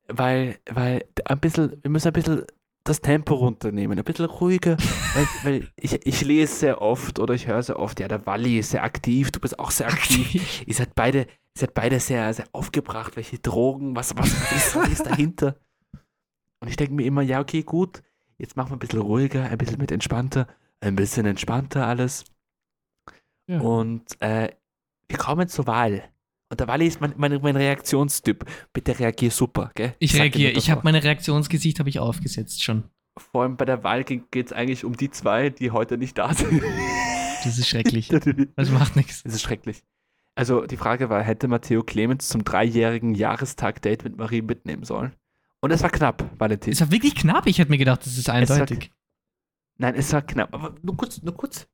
[0.08, 2.44] weil, weil ein bisschen, wir müssen ein bisschen
[2.88, 4.76] das Tempo runternehmen, ein bisschen ruhiger,
[5.14, 8.58] weil, weil ich, ich lese sehr oft oder ich höre sehr oft, ja, der Walli
[8.58, 10.62] ist sehr aktiv, du bist auch sehr aktiv.
[10.66, 11.26] Ihr seid beide, ihr
[11.58, 15.56] seid beide sehr, sehr aufgebracht, welche Drogen, was, was, ist, was ist dahinter?
[16.60, 18.02] Und ich denke mir immer, ja, okay, gut,
[18.38, 20.46] jetzt machen wir ein bisschen ruhiger, ein bisschen mit entspannter,
[20.80, 22.24] ein bisschen entspannter alles.
[23.46, 23.60] Ja.
[23.60, 24.50] Und äh,
[25.08, 26.04] wir kommen zur Wahl.
[26.48, 28.44] Und der Walli ist mein, mein, mein Reaktionstyp.
[28.72, 29.94] Bitte reagier super, gell?
[29.98, 30.52] Ich Sag reagiere.
[30.52, 32.84] Ich habe mein Reaktionsgesicht habe ich aufgesetzt schon.
[33.18, 36.32] Vor allem bei der Wahl geht es eigentlich um die zwei, die heute nicht da
[36.32, 36.62] sind.
[37.44, 38.08] Das ist schrecklich.
[38.08, 38.24] das
[38.56, 39.22] Das macht nichts.
[39.22, 39.84] ist schrecklich.
[40.34, 45.14] Also die Frage war, hätte Matteo Clemens zum dreijährigen Jahrestag-Date mit Marie mitnehmen sollen?
[45.60, 46.72] Und es war knapp, Valentin.
[46.72, 47.46] Es war wirklich knapp.
[47.46, 48.90] Ich hätte mir gedacht, das ist eindeutig.
[49.78, 50.52] Nein, es war knapp.
[50.52, 51.68] Aber nur kurz, nur kurz.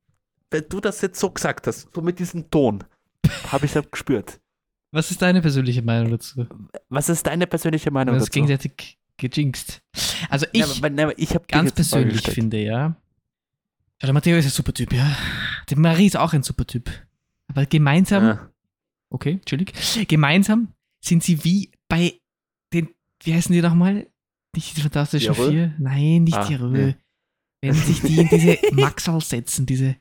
[0.51, 2.85] Wenn du das jetzt so gesagt hast, so mit diesem Ton,
[3.51, 4.41] habe ich das gespürt.
[4.93, 6.47] Was ist deine persönliche Meinung dazu?
[6.89, 8.33] Was ist deine persönliche Meinung Das dazu?
[8.35, 9.83] gegenseitig gejinxt.
[10.29, 12.79] Also ich Ja, aber, aber ich habe ganz persönlich finde, ja.
[14.01, 15.17] Ja, der Matteo ist ein super Typ, ja.
[15.71, 16.91] Die Marie ist auch ein super Typ.
[17.49, 18.51] Aber gemeinsam, Ja.
[19.11, 19.73] okay, chillig,
[20.09, 20.69] gemeinsam
[21.05, 22.21] sind sie wie bei
[22.73, 22.89] den,
[23.23, 24.09] wie heißen die nochmal?
[24.55, 25.51] Nicht die Fantastischen Diarrhoe?
[25.53, 25.75] Vier?
[25.79, 26.71] Nein, nicht Ah, die Rö.
[26.71, 26.97] nee.
[27.63, 29.97] Wenn sich die in diese Maxal setzen, diese,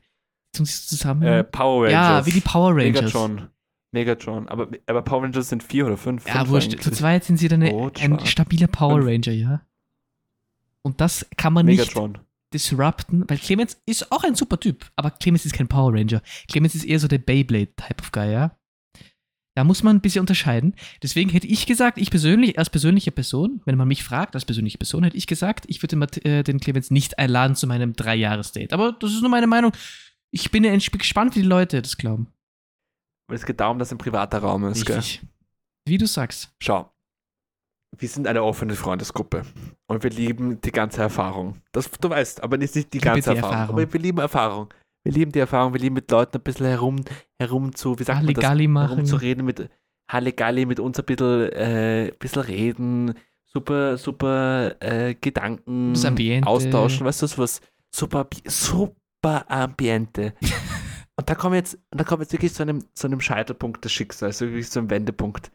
[0.52, 1.22] tun sie zusammen?
[1.22, 1.92] Äh, Power Rangers.
[1.92, 3.02] ja, wie die Power Rangers.
[3.02, 3.48] Megatron.
[3.92, 4.48] Megatron.
[4.48, 6.26] Aber, aber Power Rangers sind vier oder fünf.
[6.26, 6.82] Ja, Fünf wurscht.
[6.82, 9.26] Zu zweit sind sie dann eine, Rot, ein stabiler Power Fünf.
[9.26, 9.62] Ranger, ja.
[10.82, 12.18] Und das kann man nicht Megatron.
[12.52, 16.22] disrupten, weil Clemens ist auch ein super Typ, aber Clemens ist kein Power Ranger.
[16.50, 18.56] Clemens ist eher so der Beyblade-Type of Guy, ja.
[19.54, 20.74] Da muss man ein bisschen unterscheiden.
[21.02, 24.78] Deswegen hätte ich gesagt, ich persönlich, als persönliche Person, wenn man mich fragt, als persönliche
[24.78, 28.72] Person, hätte ich gesagt, ich würde äh, den Clemens nicht einladen zu meinem Dreijahres-Date.
[28.72, 29.72] Aber das ist nur meine Meinung.
[30.30, 32.28] Ich bin ja gespannt, wie die Leute das glauben.
[33.32, 34.96] Weil es geht darum, dass ein privater Raum ist, gell?
[34.96, 35.26] Richtig.
[35.86, 36.54] Wie du sagst.
[36.62, 36.92] Schau.
[37.96, 39.46] Wir sind eine offene Freundesgruppe.
[39.86, 41.62] Und wir lieben die ganze Erfahrung.
[41.72, 43.54] Das, du weißt, aber nicht, nicht die liebe ganze die Erfahrung.
[43.54, 43.80] Erfahrung.
[43.80, 44.68] Aber wir lieben Erfahrung.
[45.02, 45.72] Wir lieben die Erfahrung.
[45.72, 46.96] Wir lieben mit Leuten ein bisschen herum,
[47.40, 48.44] herum zu, wie sagt man das?
[48.44, 48.88] Halligalli machen.
[48.90, 49.70] herumzureden, mit
[50.10, 53.14] Halligalli, mit uns ein bisschen, äh, bisschen reden,
[53.46, 55.94] super, super äh, Gedanken
[56.44, 60.34] austauschen, weißt du, was super, super Ambiente.
[61.22, 63.20] und da kommen wir jetzt, und da kommen wir jetzt wirklich zu einem, zu einem
[63.20, 65.52] Scheitelpunkt des Schicksals, so wirklich zu einem Wendepunkt.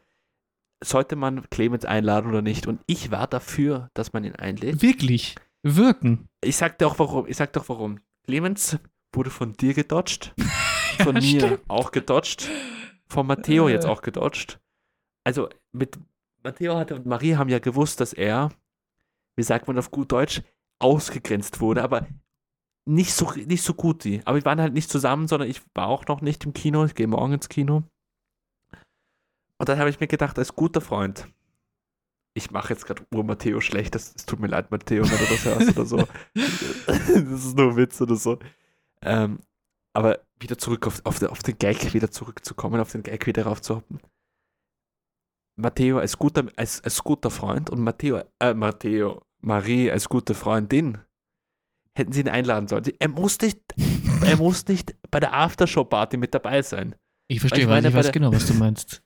[0.82, 2.66] Sollte man Clemens einladen oder nicht?
[2.66, 4.80] Und ich war dafür, dass man ihn einlädt.
[4.80, 5.34] Wirklich.
[5.62, 6.26] Wirken.
[6.40, 7.26] Ich sag dir auch warum.
[7.26, 8.00] Ich sag doch warum.
[8.24, 8.78] Clemens
[9.12, 10.32] wurde von dir gedodged,
[11.02, 11.60] von Ja, mir stimmt.
[11.68, 12.48] auch gedodged,
[13.08, 13.88] von Matteo jetzt Äh.
[13.88, 14.58] auch gedodged.
[15.24, 15.98] Also mit
[16.42, 18.48] Matteo hat und Marie haben ja gewusst, dass er,
[19.36, 20.40] wie sagt man auf gut Deutsch,
[20.78, 22.06] ausgegrenzt wurde, aber
[22.88, 24.22] nicht so, nicht so gut die.
[24.24, 26.84] Aber wir waren halt nicht zusammen, sondern ich war auch noch nicht im Kino.
[26.84, 27.82] Ich gehe morgen ins Kino.
[29.58, 31.28] Und dann habe ich mir gedacht, als guter Freund,
[32.34, 35.24] ich mache jetzt gerade Ur Matteo schlecht, das, es tut mir leid, Matteo, wenn du
[35.26, 35.96] das hörst oder so.
[36.34, 38.38] das ist nur Witz oder so.
[39.02, 39.40] Ähm,
[39.92, 43.44] aber wieder zurück auf, auf, den- auf den Gag wieder zurückzukommen, auf den Gag wieder
[43.46, 44.00] raufzuhoppen.
[45.56, 50.98] Matteo als guter, als, als guter Freund und Matteo, äh, Matteo, Marie als gute Freundin
[51.98, 52.84] hätten sie ihn einladen sollen.
[52.98, 53.58] Er muss nicht,
[54.24, 56.94] er muss nicht bei der Aftershow-Party mit dabei sein.
[57.28, 59.02] Ich verstehe, Ich weil meine, ich weiß der- genau, was du meinst.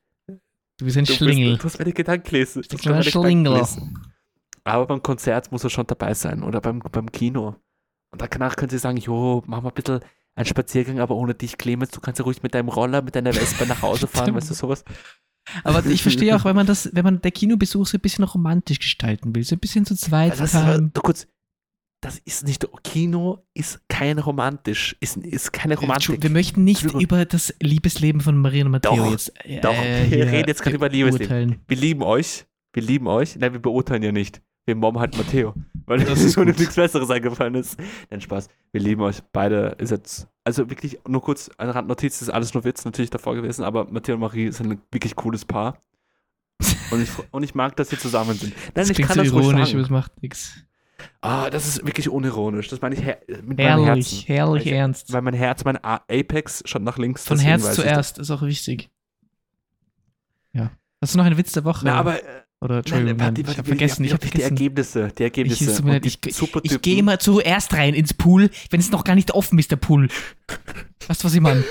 [0.79, 1.53] Du bist ein Du, Schlingel.
[1.53, 2.63] bist, du hast meine Gedanken lesen.
[2.63, 3.53] Du hast bist ein Schlingel.
[3.55, 3.99] gelesen.
[4.65, 7.57] Aber beim Konzert muss er schon dabei sein oder beim, beim Kino.
[8.13, 10.01] Und danach können sie sagen, jo, mach mal ein bisschen
[10.35, 13.33] einen Spaziergang, aber ohne dich, Clemens, du kannst ja ruhig mit deinem Roller, mit deiner
[13.33, 14.85] Vespa nach Hause fahren, weißt du, sowas.
[15.65, 18.79] Aber ich verstehe auch, wenn man das, wenn man der Kinobesuch so ein bisschen romantisch
[18.79, 20.39] gestalten will, so ein bisschen zu zweit.
[20.41, 21.27] Also das, du kurz,
[22.03, 26.23] das ist nicht, Kino ist kein romantisch, ist, ist keine Romantik.
[26.23, 29.33] Wir möchten nicht über das Liebesleben von Maria und Matteo Doch, jetzt.
[29.47, 31.29] äh, doch, wir reden jetzt gerade über Liebesleben.
[31.29, 31.61] beurteilen.
[31.69, 33.37] Wir lieben euch, wir lieben euch.
[33.37, 34.43] Nein, wir beurteilen ja nicht.
[34.65, 35.55] Wir mobben halt Matteo,
[35.87, 36.59] weil Das ist uns gut.
[36.59, 37.79] nichts Besseres eingefallen ist.
[38.11, 38.49] Nein, Spaß.
[38.73, 39.21] Wir lieben euch.
[39.33, 43.11] Beide ist jetzt, also wirklich nur kurz eine Randnotiz, das ist alles nur Witz natürlich
[43.11, 45.79] davor gewesen, aber Matteo und Marie sind ein wirklich cooles Paar.
[46.91, 48.55] Und ich, und ich mag, dass sie zusammen sind.
[48.55, 49.79] Nein, Das ich kann so das ruhig ironisch, sagen.
[49.79, 50.53] aber es macht nichts.
[51.21, 52.69] Ah, das ist wirklich unironisch.
[52.69, 54.27] Das meine ich her mit meinem Herrlich, Herzen.
[54.27, 55.13] herrlich Ich- ernst.
[55.13, 57.27] Weil mein Herz, mein Apex schon nach links.
[57.27, 58.91] Von Herz zuerst ist auch wichtig.
[60.53, 60.71] Ja.
[61.01, 61.85] Hast du noch einen Witz der Woche?
[61.85, 64.05] Na, aber äh, Oder nein, Entschuldigung, warte, nein, ich warte, habe vergessen.
[64.05, 64.41] Ich habe Die.
[64.41, 65.65] Ergebnisse, die Ergebnisse.
[65.65, 69.17] Ich, Und ich, ich, ich gehe immer zuerst rein ins Pool, wenn es noch gar
[69.17, 70.09] nicht offen ist, der Pool.
[71.09, 71.65] Weißt du, was ich meine?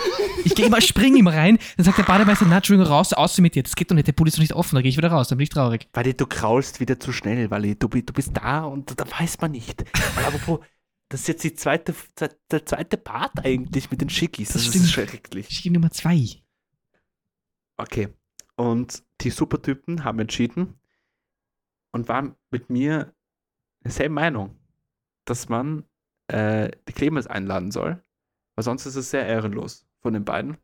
[0.44, 3.56] Ich gehe immer, springe immer rein, dann sagt der Bademeister, na, Entschuldigung, raus, aus mit
[3.56, 3.64] dir.
[3.64, 5.30] Das geht doch nicht, der Pool ist doch nicht offen, dann gehe ich wieder raus,
[5.30, 5.88] dann bin ich traurig.
[5.94, 7.76] Wally, du kraulst wieder zu schnell, Wally.
[7.76, 9.86] Du, du bist da und da weiß man nicht.
[10.26, 10.60] Aber
[11.08, 11.96] das ist jetzt die zweite,
[12.52, 14.50] der zweite Part eigentlich mit den Schickis.
[14.50, 15.48] Das, Das ist schrecklich.
[15.50, 16.26] Ich gehe Nummer zwei.
[17.78, 18.10] Okay.
[18.58, 20.81] Und die Supertypen haben entschieden
[21.92, 23.14] und waren mit mir
[23.84, 24.58] derselben Meinung,
[25.26, 25.84] dass man
[26.28, 28.02] äh, die Clemens einladen soll,
[28.56, 30.58] weil sonst ist es sehr ehrenlos von den beiden.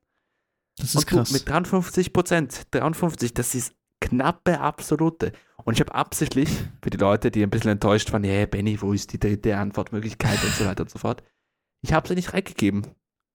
[0.77, 1.31] Das ist Und du, krass.
[1.31, 5.31] mit 53 Prozent, 53, das ist knappe absolute.
[5.63, 6.49] Und ich habe absichtlich
[6.81, 10.41] für die Leute, die ein bisschen enttäuscht waren, hey Benny, wo ist die dritte Antwortmöglichkeit
[10.43, 11.23] und so weiter und so fort.
[11.81, 12.87] Ich habe sie nicht reingegeben.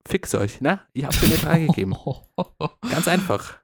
[0.06, 0.80] Fix euch, ne?
[0.92, 1.94] Ich habe sie nicht reingegeben.
[2.90, 3.58] Ganz einfach.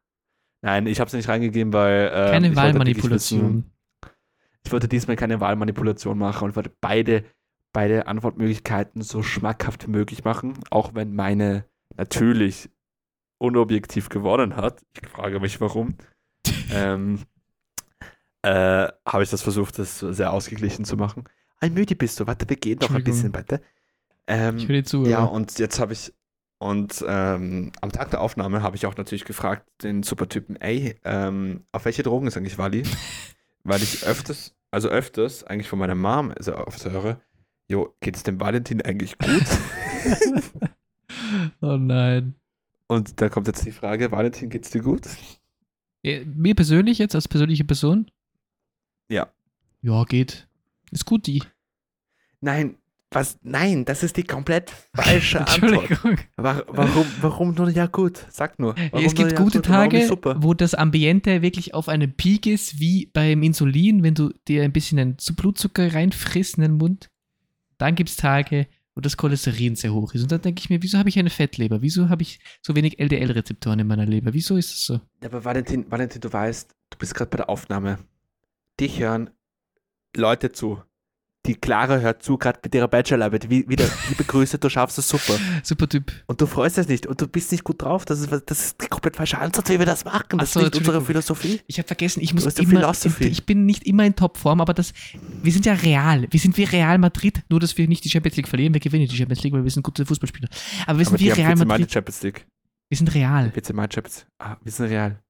[0.62, 2.10] Nein, ich habe sie nicht reingegeben, weil.
[2.12, 3.70] ähm, Keine Wahlmanipulation.
[4.68, 7.24] Ich wollte diesmal keine Wahlmanipulation machen und wollte beide,
[7.72, 11.64] beide Antwortmöglichkeiten so schmackhaft wie möglich machen, auch wenn meine
[11.96, 12.68] natürlich
[13.38, 14.82] unobjektiv gewonnen hat.
[14.92, 15.96] Ich frage mich warum.
[16.70, 17.20] ähm,
[18.42, 21.24] äh, habe ich das versucht, das sehr ausgeglichen zu machen.
[21.60, 23.62] Ein müde bist du, warte, wir gehen doch ein bisschen weiter.
[24.26, 25.06] Ähm, Ich höre dir zu.
[25.06, 26.12] ja, aber- und jetzt habe ich,
[26.58, 31.64] und ähm, am Tag der Aufnahme habe ich auch natürlich gefragt, den Supertypen, ey, ähm,
[31.72, 32.82] auf welche Drogen ist eigentlich Wally?
[33.64, 37.20] Weil ich öfters, also öfters, eigentlich von meiner Mom also oft höre,
[37.68, 39.46] jo, geht es dem Valentin eigentlich gut?
[41.60, 42.34] oh nein.
[42.86, 45.02] und da kommt jetzt die Frage, Valentin, geht's dir gut?
[46.02, 48.10] Äh, Mir persönlich jetzt, als persönliche Person?
[49.08, 49.32] Ja.
[49.82, 50.48] Ja, geht.
[50.90, 51.42] Ist gut, die.
[52.40, 52.76] Nein,
[53.10, 53.38] was?
[53.42, 56.28] Nein, das ist die komplett falsche Antwort.
[56.36, 58.26] Warum, warum nur ja gut?
[58.30, 58.74] Sag nur.
[58.90, 60.08] Warum es gibt ja gute Tage,
[60.42, 64.72] wo das Ambiente wirklich auf einem Peak ist, wie beim Insulin, wenn du dir ein
[64.72, 67.08] bisschen einen Zu- Blutzucker reinfrisst in den Mund.
[67.78, 70.22] Dann gibt es Tage, wo das Cholesterin sehr hoch ist.
[70.24, 71.80] Und dann denke ich mir, wieso habe ich eine Fettleber?
[71.80, 74.34] Wieso habe ich so wenig LDL-Rezeptoren in meiner Leber?
[74.34, 74.94] Wieso ist es so?
[75.22, 77.98] Ja, aber Valentin, Valentin, du weißt, du bist gerade bei der Aufnahme.
[78.80, 79.30] Dich hören
[80.16, 80.82] Leute zu.
[81.48, 83.48] Die Clara hört zu, gerade mit ihrer Bachelorarbeit.
[83.48, 85.34] Wie, wieder, liebe Grüße, du schaffst es super.
[85.62, 86.12] Super Typ.
[86.26, 88.04] Und du freust dich nicht und du bist nicht gut drauf.
[88.04, 90.38] Das ist, das ist die komplett falsche Ansatz, wie wir das machen.
[90.38, 91.00] Das so, ist nicht unsere.
[91.00, 91.60] Philosophie.
[91.66, 94.92] Ich habe vergessen, ich muss immer, ich bin nicht immer in Topform, aber das,
[95.42, 96.26] wir sind ja real.
[96.30, 98.74] Wir sind wie Real Madrid, nur dass wir nicht die Champions League verlieren.
[98.74, 100.48] Wir gewinnen die Champions League, weil wir sind gute Fußballspieler.
[100.86, 101.92] Aber wir sind Aber wie Real 14 Mal die Madrid.
[101.92, 102.46] Champions League.
[102.90, 103.50] Wir sind real.
[103.50, 105.22] 14 Mal Champions Ah, wir sind real.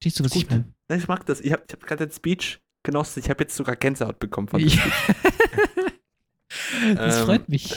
[0.00, 0.50] Verstehst du, was ich Gut.
[0.50, 0.64] meine?
[0.88, 1.40] Nein, ich mag das.
[1.40, 3.20] Ich habe ich hab gerade den Speech genossen.
[3.20, 4.82] Ich habe jetzt sogar Gänsehaut bekommen von Ja.
[6.96, 7.74] Das Ähm, freut mich.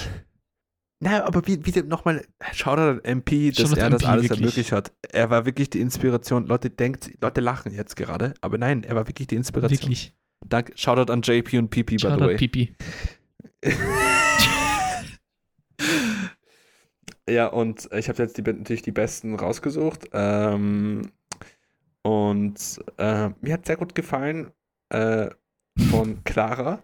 [1.00, 4.40] Na, aber wie, wie nochmal, Shoutout an MP, dass Shoutout er das MP, alles wirklich.
[4.40, 4.94] ermöglicht hat.
[5.12, 6.46] Er war wirklich die Inspiration.
[6.46, 9.80] Leute denkt, Leute lachen jetzt gerade, aber nein, er war wirklich die Inspiration.
[9.82, 10.16] Wirklich.
[10.48, 12.38] Danke, Shoutout an JP und PP, by the Shoutout way.
[12.38, 12.76] Pipi.
[17.30, 20.10] Ja, und ich habe jetzt die, natürlich die besten rausgesucht.
[20.12, 21.12] Ähm,
[22.02, 24.52] und äh, mir hat sehr gut gefallen
[24.92, 25.30] äh,
[25.90, 26.84] von Clara.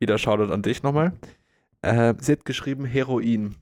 [0.00, 1.12] Wieder Shoutout an dich nochmal.
[1.82, 3.56] Äh, sie hat geschrieben Heroin.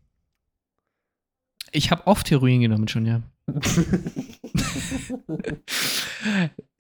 [1.70, 3.22] Ich habe oft Heroin genommen schon, ja.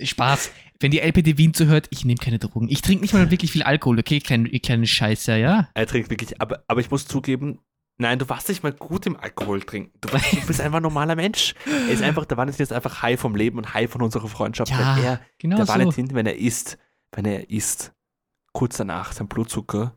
[0.00, 0.52] Spaß.
[0.80, 2.68] Wenn die LPD Wien zuhört, ich nehme keine Drogen.
[2.68, 4.20] Ich trinke nicht mal wirklich viel Alkohol, okay?
[4.20, 5.70] Kleine, kleine Scheiße, ja?
[5.74, 7.58] Er trinkt wirklich, aber, aber ich muss zugeben,
[7.98, 9.92] Nein, du warst nicht mal gut im Alkohol trinken.
[10.00, 11.54] Du, du bist einfach ein normaler Mensch.
[11.66, 14.70] Er ist einfach, der Valentin ist einfach high vom Leben und high von unserer Freundschaft.
[14.70, 15.72] Ja, er, genau der so.
[15.72, 16.78] Valentin, wenn er isst,
[17.12, 17.92] wenn er isst,
[18.52, 19.96] kurz danach sein Blutzucker,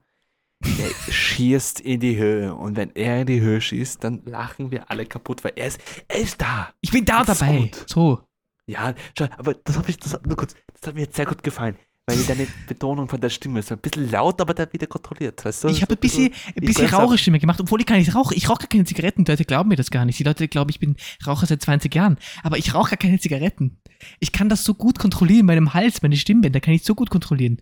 [0.63, 2.53] der schießt in die Höhe.
[2.53, 5.79] Und wenn er in die Höhe schießt, dann lachen wir alle kaputt, weil er ist,
[6.07, 6.73] er ist da.
[6.81, 7.71] Ich bin da dabei.
[7.87, 8.21] So.
[8.67, 11.25] Ja, schau, aber das habe ich, das, hat- nur kurz, das hat mir jetzt sehr
[11.27, 11.77] gut gefallen,
[12.07, 15.63] weil deine Betonung von der Stimme ist ein bisschen laut, aber dann wieder kontrolliert, weißt
[15.63, 15.67] du?
[15.69, 18.35] Ich habe ein bisschen, ein bisschen Raucherstimme gemacht, obwohl ich gar nicht rauche.
[18.35, 19.25] Ich rauche gar keine Zigaretten.
[19.25, 20.19] Die Leute glauben mir das gar nicht.
[20.19, 22.17] Die Leute glauben, ich bin Raucher seit 20 Jahren.
[22.43, 23.81] Aber ich rauche gar keine Zigaretten.
[24.19, 27.09] Ich kann das so gut kontrollieren in meinem Hals, meine Stimmbänder kann ich so gut
[27.09, 27.59] kontrollieren.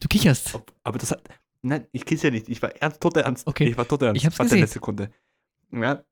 [0.00, 0.54] Du kicherst.
[0.54, 1.22] Ob- Aber das hat.
[1.62, 2.48] Nein, ich kisse ja nicht.
[2.48, 3.46] Ich war ernst, tot ernst.
[3.46, 3.68] Okay.
[3.68, 4.16] Ich war tot ernst.
[4.20, 4.62] Ich hab's Warte gesehen.
[4.62, 5.10] eine Sekunde.
[5.72, 6.02] Ja,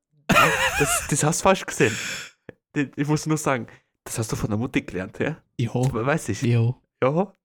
[0.79, 1.93] das, das hast du falsch gesehen.
[2.95, 3.67] Ich- muss nur sagen,
[4.05, 5.37] das hast du von der Mutter gelernt, ja?
[5.59, 5.89] Jo.
[5.91, 6.41] Weiß ich.
[6.43, 6.81] Jo.
[7.03, 7.35] Ja.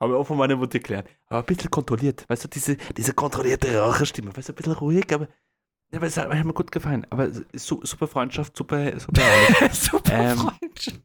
[0.00, 1.08] Habe ich auch von meiner Mutter gelernt.
[1.28, 2.24] Aber ein bisschen kontrolliert.
[2.28, 4.36] Weißt du, diese, diese kontrollierte Raucherstimme.
[4.36, 5.28] Weißt du, ein bisschen ruhig, aber.
[5.90, 7.06] Ja, aber es hat mir gut gefallen.
[7.10, 9.22] Aber su super Freundschaft, super, super.
[9.72, 11.00] Super Ähm, Freundschaft.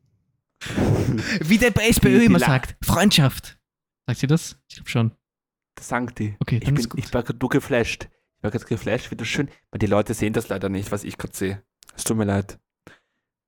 [1.50, 2.76] Wie der bei SPÖ immer sagt.
[2.86, 3.58] Freundschaft.
[4.08, 4.58] Sagt sie das?
[4.68, 5.12] Ich glaube schon.
[5.76, 6.36] Das sagen die.
[6.40, 7.00] Okay, Ich dann bin, ist gut.
[7.00, 8.10] ich war gerade geflasht.
[8.38, 9.50] Ich war gerade geflasht, wie das schön.
[9.72, 11.64] Weil die Leute sehen das leider nicht, was ich gerade sehe.
[11.96, 12.60] Es tut mir leid.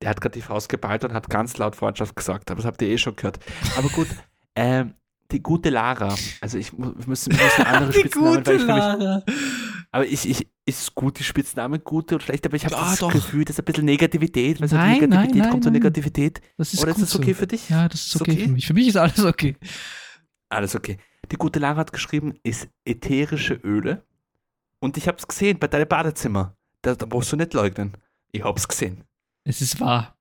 [0.01, 2.81] Der hat gerade die Faust geballt und hat ganz laut Freundschaft gesagt, aber das habt
[2.81, 3.39] ihr eh schon gehört.
[3.77, 4.07] Aber gut,
[4.55, 4.93] ähm,
[5.31, 6.15] die gute Lara.
[6.41, 9.23] Also ich wir müssen, wir müssen andere Spitznamen, weil ich mich, Lara.
[9.91, 12.99] aber ich, ich ist gut, die Spitznamen gute und schlecht, aber ich habe Ja, das
[12.99, 13.11] doch.
[13.11, 15.81] Gefühl, dass ein bisschen Negativität, weil so Nein, Negativität nein, kommt so nein, nein.
[15.83, 16.41] Negativität.
[16.57, 17.39] Das ist Oder ist das okay so.
[17.39, 17.69] für dich?
[17.69, 18.45] Ja, das ist Ist okay, okay?
[18.45, 18.67] für mich.
[18.67, 19.55] Für mich ist alles okay.
[20.49, 20.97] Alles okay.
[21.31, 24.03] Die gute Lara hat geschrieben, ist ätherische Öle.
[24.79, 26.55] Und ich habe es gesehen bei deinem Badezimmer.
[26.81, 27.93] Da, da brauchst du nicht leugnen.
[28.31, 29.03] Ich hab's gesehen.
[29.43, 30.14] Es ist wahr.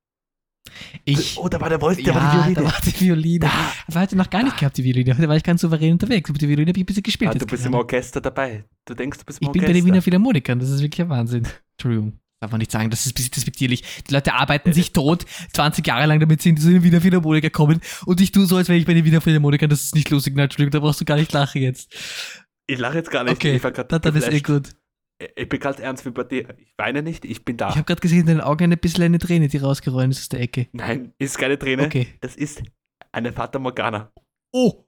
[1.03, 1.37] Ich.
[1.37, 2.55] oh, da war der Wolf, der ja, war die Violine.
[2.55, 3.39] da war die Violine.
[3.39, 3.51] Da.
[3.87, 5.17] Aber heute noch gar nicht gehabt, die Violine.
[5.17, 6.29] Heute war ich ganz souverän unterwegs.
[6.29, 7.31] Mit der Violine habe ich ein bisschen gespielt.
[7.31, 7.83] Ah, du bist im gerade.
[7.83, 8.65] Orchester dabei.
[8.85, 9.73] Du denkst, du bist im Ich bin Orchester.
[9.73, 10.59] bei den Wiener Philharmonikern.
[10.59, 11.47] Das ist wirklich ein Wahnsinn.
[11.77, 12.19] Entschuldigung.
[12.41, 13.83] Darf man nicht sagen, das ist ein bisschen despektierlich.
[14.09, 17.79] Die Leute arbeiten sich tot 20 Jahre lang, damit sie in die Wiener Philharmoniker kommen.
[18.05, 19.69] Und ich tue so, als wäre ich bei den Wiener Philharmonikern.
[19.69, 20.35] Das ist nicht lustig.
[20.35, 21.95] Nein, Entschuldigung, da brauchst du gar nicht lachen jetzt.
[22.67, 23.33] Ich lache jetzt gar nicht.
[23.33, 24.71] Okay, ich, war dann, dann ist eh gut.
[25.19, 26.55] Ich bin ganz ernst wie bei dir.
[26.57, 27.69] Ich weine nicht, ich bin da.
[27.69, 30.29] Ich habe gerade gesehen, in deinen Augen eine bisschen eine Träne, die rausgerollt ist aus
[30.29, 30.67] der Ecke.
[30.73, 31.85] Nein, ist keine Träne.
[31.85, 32.07] Okay.
[32.21, 32.63] Das ist
[33.11, 34.11] eine Fata Morgana.
[34.51, 34.85] Oh!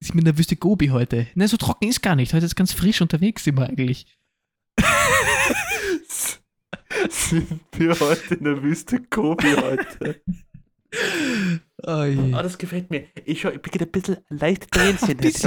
[0.00, 1.26] Ist in der Wüste Gobi heute.
[1.34, 2.32] Ne, so trocken ist gar nicht.
[2.32, 4.06] Heute ist ganz frisch unterwegs sind wir eigentlich.
[7.08, 10.22] Sind wir heute in der Wüste Kobi heute?
[11.86, 12.32] Oh je.
[12.34, 13.06] Ah, das gefällt mir.
[13.24, 15.18] Ich, schau, ich bin ein bisschen leicht Tränchen.
[15.22, 15.42] Ich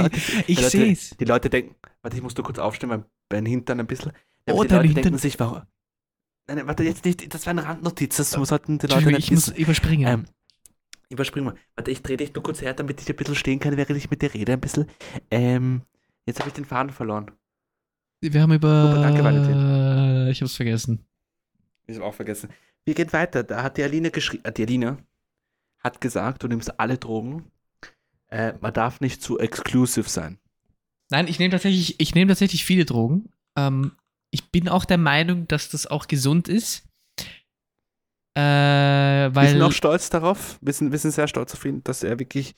[0.60, 1.10] Leute- seh's.
[1.18, 4.12] Die Leute denken, warte, ich muss nur kurz aufstehen, mein, mein Hintern ein bisschen.
[4.48, 5.02] Ja, Oh, die Leute Hintern.
[5.04, 5.62] denken sich, warum.
[6.46, 9.48] Nein, warte, jetzt nicht, das war eine Randnotiz, das sollten die Leute nicht ich muss
[9.48, 10.06] überspringen.
[10.06, 10.24] Ähm,
[11.08, 11.54] überspringen wir.
[11.76, 14.10] Warte, ich drehe dich nur kurz her, damit ich ein bisschen stehen kann, während ich
[14.10, 14.86] mit dir rede, ein bisschen.
[15.30, 15.82] Ähm,
[16.26, 17.30] jetzt habe ich den Faden verloren.
[18.20, 18.90] Wir haben über.
[18.90, 20.28] super, danke, Valentin.
[20.30, 21.06] Ich hab's vergessen.
[21.86, 22.48] Ich habe auch vergessen.
[22.86, 23.42] Wir gehen weiter.
[23.42, 24.98] Da hat die Aline geschrieben, äh, die Aline
[25.84, 27.50] hat gesagt, du nimmst alle Drogen.
[28.28, 30.38] Äh, man darf nicht zu exclusive sein.
[31.10, 33.30] Nein, ich nehme tatsächlich, ich nehme tatsächlich viele Drogen.
[33.56, 33.92] Ähm,
[34.30, 36.88] ich bin auch der Meinung, dass das auch gesund ist.
[38.36, 40.58] Äh, wir sind auch stolz darauf.
[40.60, 42.56] Wir sind, wir sind sehr stolz auf ihn, dass er wirklich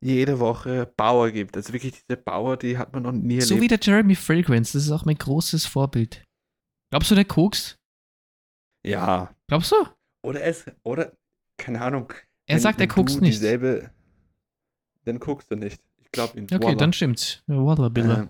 [0.00, 1.56] jede Woche Power gibt.
[1.56, 3.86] Also wirklich diese Power, die hat man noch nie so wie erlebt.
[3.86, 6.22] der Jeremy Fragrance, das ist auch mein großes Vorbild.
[6.90, 7.76] Glaubst du, der Koks?
[8.84, 9.34] ja.
[9.48, 9.76] Glaubst du?
[10.22, 11.12] Oder es, oder,
[11.56, 12.12] keine Ahnung.
[12.46, 13.34] Er wenn- sagt, er du nicht.
[13.34, 13.90] Dieselbe,
[15.04, 15.80] dann guckst du nicht.
[15.98, 16.44] Ich glaube ihn.
[16.44, 16.74] Okay, Voila.
[16.76, 17.42] dann stimmt's.
[17.46, 18.22] Ja, Wallah, Billah.
[18.22, 18.28] Äh,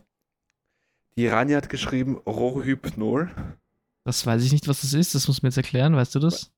[1.16, 3.31] die Rania hat geschrieben Rohhypnol.
[4.05, 5.14] Das weiß ich nicht, was das ist.
[5.14, 5.96] Das muss mir jetzt erklären.
[5.96, 6.52] Weißt du das?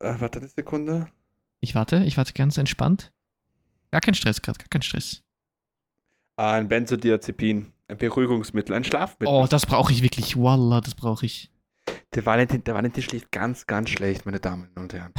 [0.00, 1.08] Äh, warte eine Sekunde.
[1.60, 2.04] Ich warte.
[2.04, 3.12] Ich warte ganz entspannt.
[3.90, 4.58] Gar kein Stress gerade.
[4.58, 5.22] Gar kein Stress.
[6.36, 7.72] Ah, ein Benzodiazepin.
[7.88, 9.28] Ein Beruhigungsmittel, ein Schlafmittel.
[9.32, 10.36] Oh, das brauche ich wirklich.
[10.36, 11.50] Wallah, das brauche ich.
[12.14, 15.12] Der Valentin, der Valentin schläft ganz, ganz schlecht, meine Damen und Herren.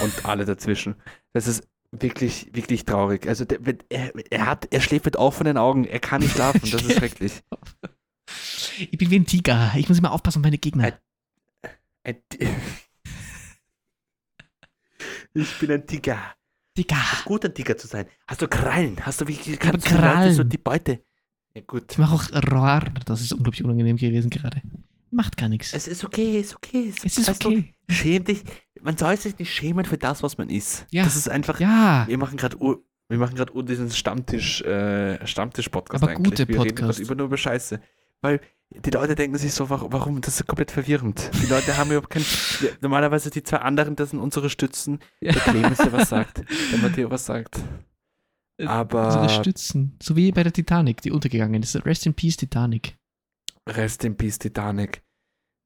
[0.00, 0.96] Und alle dazwischen.
[1.32, 3.26] Das ist wirklich, wirklich traurig.
[3.28, 3.58] Also der,
[3.88, 5.84] er, er hat, er schläft mit offenen Augen.
[5.84, 6.60] Er kann nicht schlafen.
[6.70, 7.32] Das ist schrecklich.
[8.78, 9.72] Ich bin wie ein Tiger.
[9.76, 10.84] Ich muss immer aufpassen auf meine Gegner.
[10.84, 10.94] Ein-
[12.04, 12.16] Ein
[15.34, 16.18] ich bin ein Tiger.
[16.74, 16.96] Tiger.
[17.24, 18.06] Gut, ein Tiger zu sein.
[18.26, 19.04] Hast du Krallen?
[19.04, 20.00] Hast du wirklich kannst die Leute
[20.32, 20.48] so Krallen.
[20.48, 21.02] die Beute?
[21.54, 21.90] Ja gut.
[21.92, 22.84] Ich mache auch Roar.
[23.04, 24.62] Das ist unglaublich unangenehm gewesen gerade.
[25.10, 25.72] Macht gar nichts.
[25.72, 26.92] Es ist okay, es ist okay.
[27.04, 27.74] Es ist weißt du, okay.
[27.90, 28.42] Schäm dich.
[28.80, 30.86] Man soll sich nicht schämen für das, was man ist.
[30.90, 31.04] Ja.
[31.04, 31.60] Das ist einfach.
[31.60, 32.04] Ja.
[32.06, 32.56] Wir machen gerade
[33.10, 36.30] wir machen gerade diesen Stammtisch, äh, Stammtisch-Podcast Aber eigentlich.
[36.30, 36.98] gute wir reden Podcast.
[36.98, 37.80] gerade über nur über Scheiße.
[38.20, 38.40] Weil
[38.84, 41.30] die Leute denken sich so, warum, das ist komplett verwirrend.
[41.42, 42.24] Die Leute haben überhaupt kein.
[42.82, 44.98] Normalerweise die zwei anderen, das sind unsere Stützen.
[45.22, 46.44] Der Clemens, der was sagt.
[46.72, 47.60] Der Matteo was sagt.
[48.66, 49.96] Aber- Unsere Stützen.
[50.02, 51.76] So wie bei der Titanic, die untergegangen ist.
[51.86, 52.96] Rest in Peace, Titanic.
[53.68, 55.02] Rest in Peace Titanic.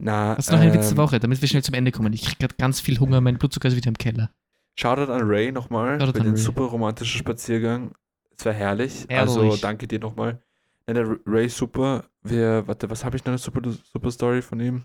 [0.04, 2.12] Na, Hast du noch eine ähm, letzte Woche, damit wir schnell zum Ende kommen?
[2.12, 4.30] Ich krieg gerade ganz viel Hunger, mein Blutzucker ist wieder im Keller.
[4.76, 6.42] Shoutout an Ray nochmal Shoutout für den Ray.
[6.42, 7.92] super romantischen Spaziergang.
[8.36, 9.06] Es war herrlich.
[9.08, 9.36] Herrlich.
[9.36, 10.42] Also danke dir nochmal.
[10.88, 12.04] Ja, der Ray super.
[12.22, 13.60] Wir, warte, was habe ich noch eine super,
[13.92, 14.84] super Story von ihm?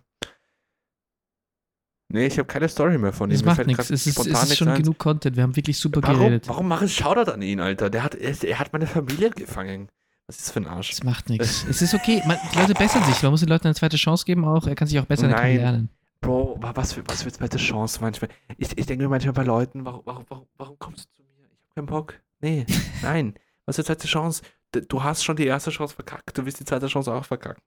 [2.09, 3.33] Nee, ich habe keine Story mehr von ihm.
[3.33, 3.89] Das Mir macht nichts.
[3.89, 4.77] Es ist, es ist schon ein.
[4.81, 5.35] genug Content.
[5.35, 6.47] Wir haben wirklich super Warum, geredet.
[6.47, 7.89] warum mache ich Shoutout an ihn, Alter?
[7.89, 9.89] Der hat, er, er hat meine Familie gefangen.
[10.27, 10.91] Was ist das für ein Arsch?
[10.91, 11.65] Es macht nichts.
[11.69, 12.21] Es ist okay.
[12.27, 13.21] Man, die Leute bessern sich.
[13.23, 14.43] Man muss den Leuten eine zweite Chance geben.
[14.45, 15.55] Auch er kann sich auch besser Nein.
[15.57, 15.89] lernen.
[16.19, 18.29] Bro, wa- was für, was für zweite Chance manchmal.
[18.57, 21.45] Ich, ich denke mir manchmal bei Leuten, warum, warum, warum, warum kommst du zu mir?
[21.45, 22.15] Ich habe keinen Bock.
[22.41, 22.65] Nee,
[23.01, 23.35] nein.
[23.65, 24.41] Was für zweite Chance?
[24.89, 26.37] Du hast schon die erste Chance verkackt.
[26.37, 27.61] Du wirst die zweite Chance auch verkacken.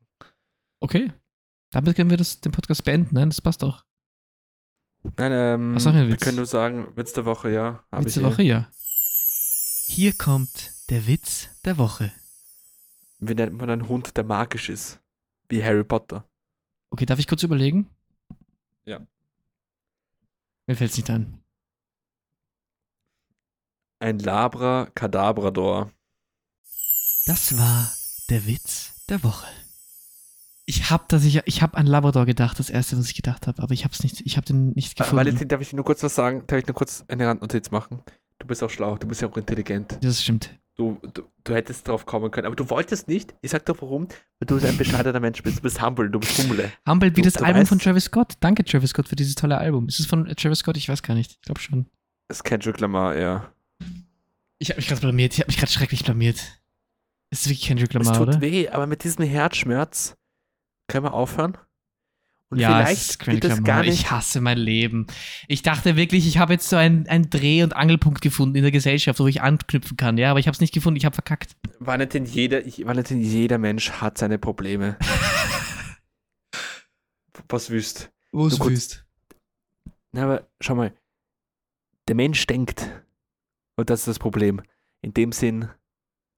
[0.80, 1.12] Okay.
[1.70, 3.14] Damit können wir das, den Podcast beenden.
[3.14, 3.84] Nein, das passt doch.
[5.16, 6.20] Nein, ähm, Was wir Witz?
[6.20, 7.82] können nur sagen, Witz der Woche, ja.
[8.04, 8.22] ich hier.
[8.22, 8.68] Woche, ja.
[9.86, 12.12] Hier kommt der Witz der Woche.
[13.20, 14.98] Wie nennt man einen Hund, der magisch ist?
[15.48, 16.24] Wie Harry Potter.
[16.90, 17.88] Okay, darf ich kurz überlegen?
[18.84, 19.00] Ja.
[20.66, 21.42] Mir fällt's nicht ein.
[23.98, 25.90] Ein Labra Kadabrador.
[27.26, 27.92] Das war
[28.30, 29.46] der Witz der Woche.
[30.64, 33.62] Ich hab das, ich, ich hab an Labrador gedacht, das erste, was ich gedacht habe,
[33.62, 35.16] aber ich hab's nicht, ich hab den nicht gefunden.
[35.16, 36.44] Valentin, darf ich nur kurz was sagen?
[36.46, 38.02] Darf ich nur kurz eine Randnotiz machen?
[38.38, 39.98] Du bist auch schlau, du bist ja auch intelligent.
[40.00, 40.50] das stimmt.
[40.80, 43.34] Du, du, du hättest drauf kommen können, aber du wolltest nicht.
[43.42, 44.08] Ich sag doch warum.
[44.38, 45.58] Weil du ein bescheidener Mensch bist.
[45.58, 46.72] Du bist humble, du bist Hummel.
[46.88, 48.32] Humble wie Du- das Album von weißt- Travis Scott.
[48.40, 49.88] Danke, Travis Scott, für dieses tolle Album.
[49.88, 50.78] Ist es von Travis Scott?
[50.78, 51.32] Ich weiß gar nicht.
[51.32, 51.84] Ich glaube schon.
[52.28, 53.52] Das ist Kendrick Lamar, ja.
[54.58, 55.34] Ich habe mich gerade blamiert.
[55.34, 56.36] Ich habe mich gerade schrecklich blamiert.
[57.28, 58.40] Ist es wirklich Kendrick Es Lamar, tut oder?
[58.40, 60.14] weh, aber mit diesem Herzschmerz
[60.88, 61.58] können wir aufhören.
[62.52, 63.62] Und ja, vielleicht wird es Lamar.
[63.64, 63.94] gar nicht.
[63.94, 65.06] Ich hasse mein Leben.
[65.46, 68.72] Ich dachte wirklich, ich habe jetzt so einen, einen Dreh- und Angelpunkt gefunden in der
[68.72, 70.18] Gesellschaft, wo ich anknüpfen kann.
[70.18, 70.96] Ja, aber ich habe es nicht gefunden.
[70.96, 71.56] Ich habe verkackt.
[71.78, 74.96] Valentin, jeder, Valentin, jeder Mensch hat seine Probleme.
[77.48, 78.10] Was wüsst.
[78.32, 79.04] Wo Du kurz-
[80.12, 80.92] Na, aber schau mal.
[82.08, 82.88] Der Mensch denkt.
[83.76, 84.60] Und das ist das Problem.
[85.02, 85.68] In dem Sinn.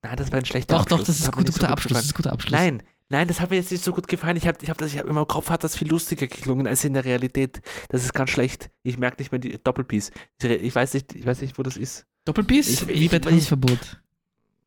[0.02, 1.00] Nein, das war ein schlechter Doch, Abschluss.
[1.00, 1.92] doch, das ist guter, nicht so gut Abschluss.
[1.98, 2.52] Das ist ein guter Abschluss.
[2.52, 4.36] Nein, nein, das hat mir jetzt nicht so gut gefallen.
[4.36, 6.66] Ich habe ich hab das, ich hab, in meinem Kopf hat das viel lustiger geklungen
[6.66, 7.60] als in der Realität.
[7.90, 8.70] Das ist ganz schlecht.
[8.82, 10.10] Ich merke nicht mehr die Doppelpiece.
[10.42, 12.06] Ich, ich weiß nicht, ich weiß nicht, wo das ist.
[12.24, 12.68] Doppelbiss?
[12.82, 14.00] Ich- Wie bei ich- Tanzverbot.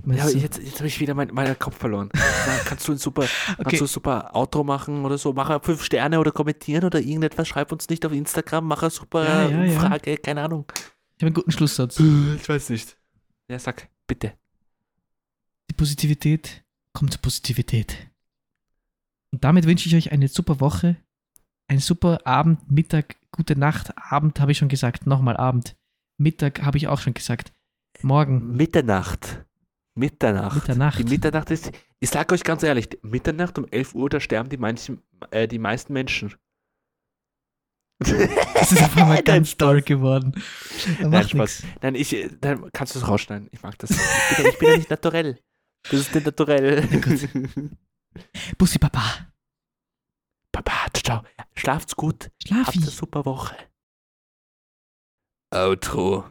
[0.07, 2.09] Ja, jetzt, jetzt habe ich wieder mein, meinen Kopf verloren.
[2.65, 3.63] Kannst du ein super, okay.
[3.63, 5.33] kannst du ein super Outro machen oder so?
[5.33, 7.47] Mach fünf Sterne oder kommentieren oder irgendetwas.
[7.47, 8.65] Schreib uns nicht auf Instagram.
[8.67, 9.71] Mach eine super Ja, ja, ja.
[9.73, 10.17] Umfrage.
[10.17, 10.65] Keine Ahnung.
[11.17, 11.99] Ich habe einen guten Schlusssatz.
[11.99, 12.97] Ich weiß nicht.
[13.47, 14.33] Ja, sag, bitte.
[15.71, 17.95] Die Positivität kommt zur Positivität.
[19.33, 20.95] Und damit wünsche ich euch eine super Woche,
[21.69, 23.93] einen super Abend, Mittag, gute Nacht.
[23.97, 25.75] Abend habe ich schon gesagt, nochmal Abend.
[26.17, 27.51] Mittag habe ich auch schon gesagt.
[28.01, 29.45] Morgen, Mitternacht.
[29.97, 30.55] Mitternacht.
[30.55, 30.99] Mitternacht.
[30.99, 34.57] Die Mitternacht ist, ich sage euch ganz ehrlich, Mitternacht um 11 Uhr, da sterben die,
[34.57, 36.33] manchen, äh, die meisten Menschen.
[37.99, 40.33] Das ist auf einmal Nein, ganz dark geworden.
[40.99, 41.63] Nein, Macht Spaß.
[41.63, 41.73] nix.
[41.81, 43.47] Nein, ich, dann kannst du es rausschneiden.
[43.51, 43.89] Ich mag das.
[43.91, 44.01] nicht.
[44.01, 45.39] Ich bin, ja- ich bin ja nicht naturell.
[45.89, 46.81] Das ist nicht naturell.
[48.57, 49.31] Bussi Papa.
[50.51, 51.23] Papa, ciao.
[51.55, 52.25] Schlaft's gut.
[52.25, 52.77] Habt Schlafi.
[52.79, 53.55] eine super Woche.
[55.51, 56.29] Outro.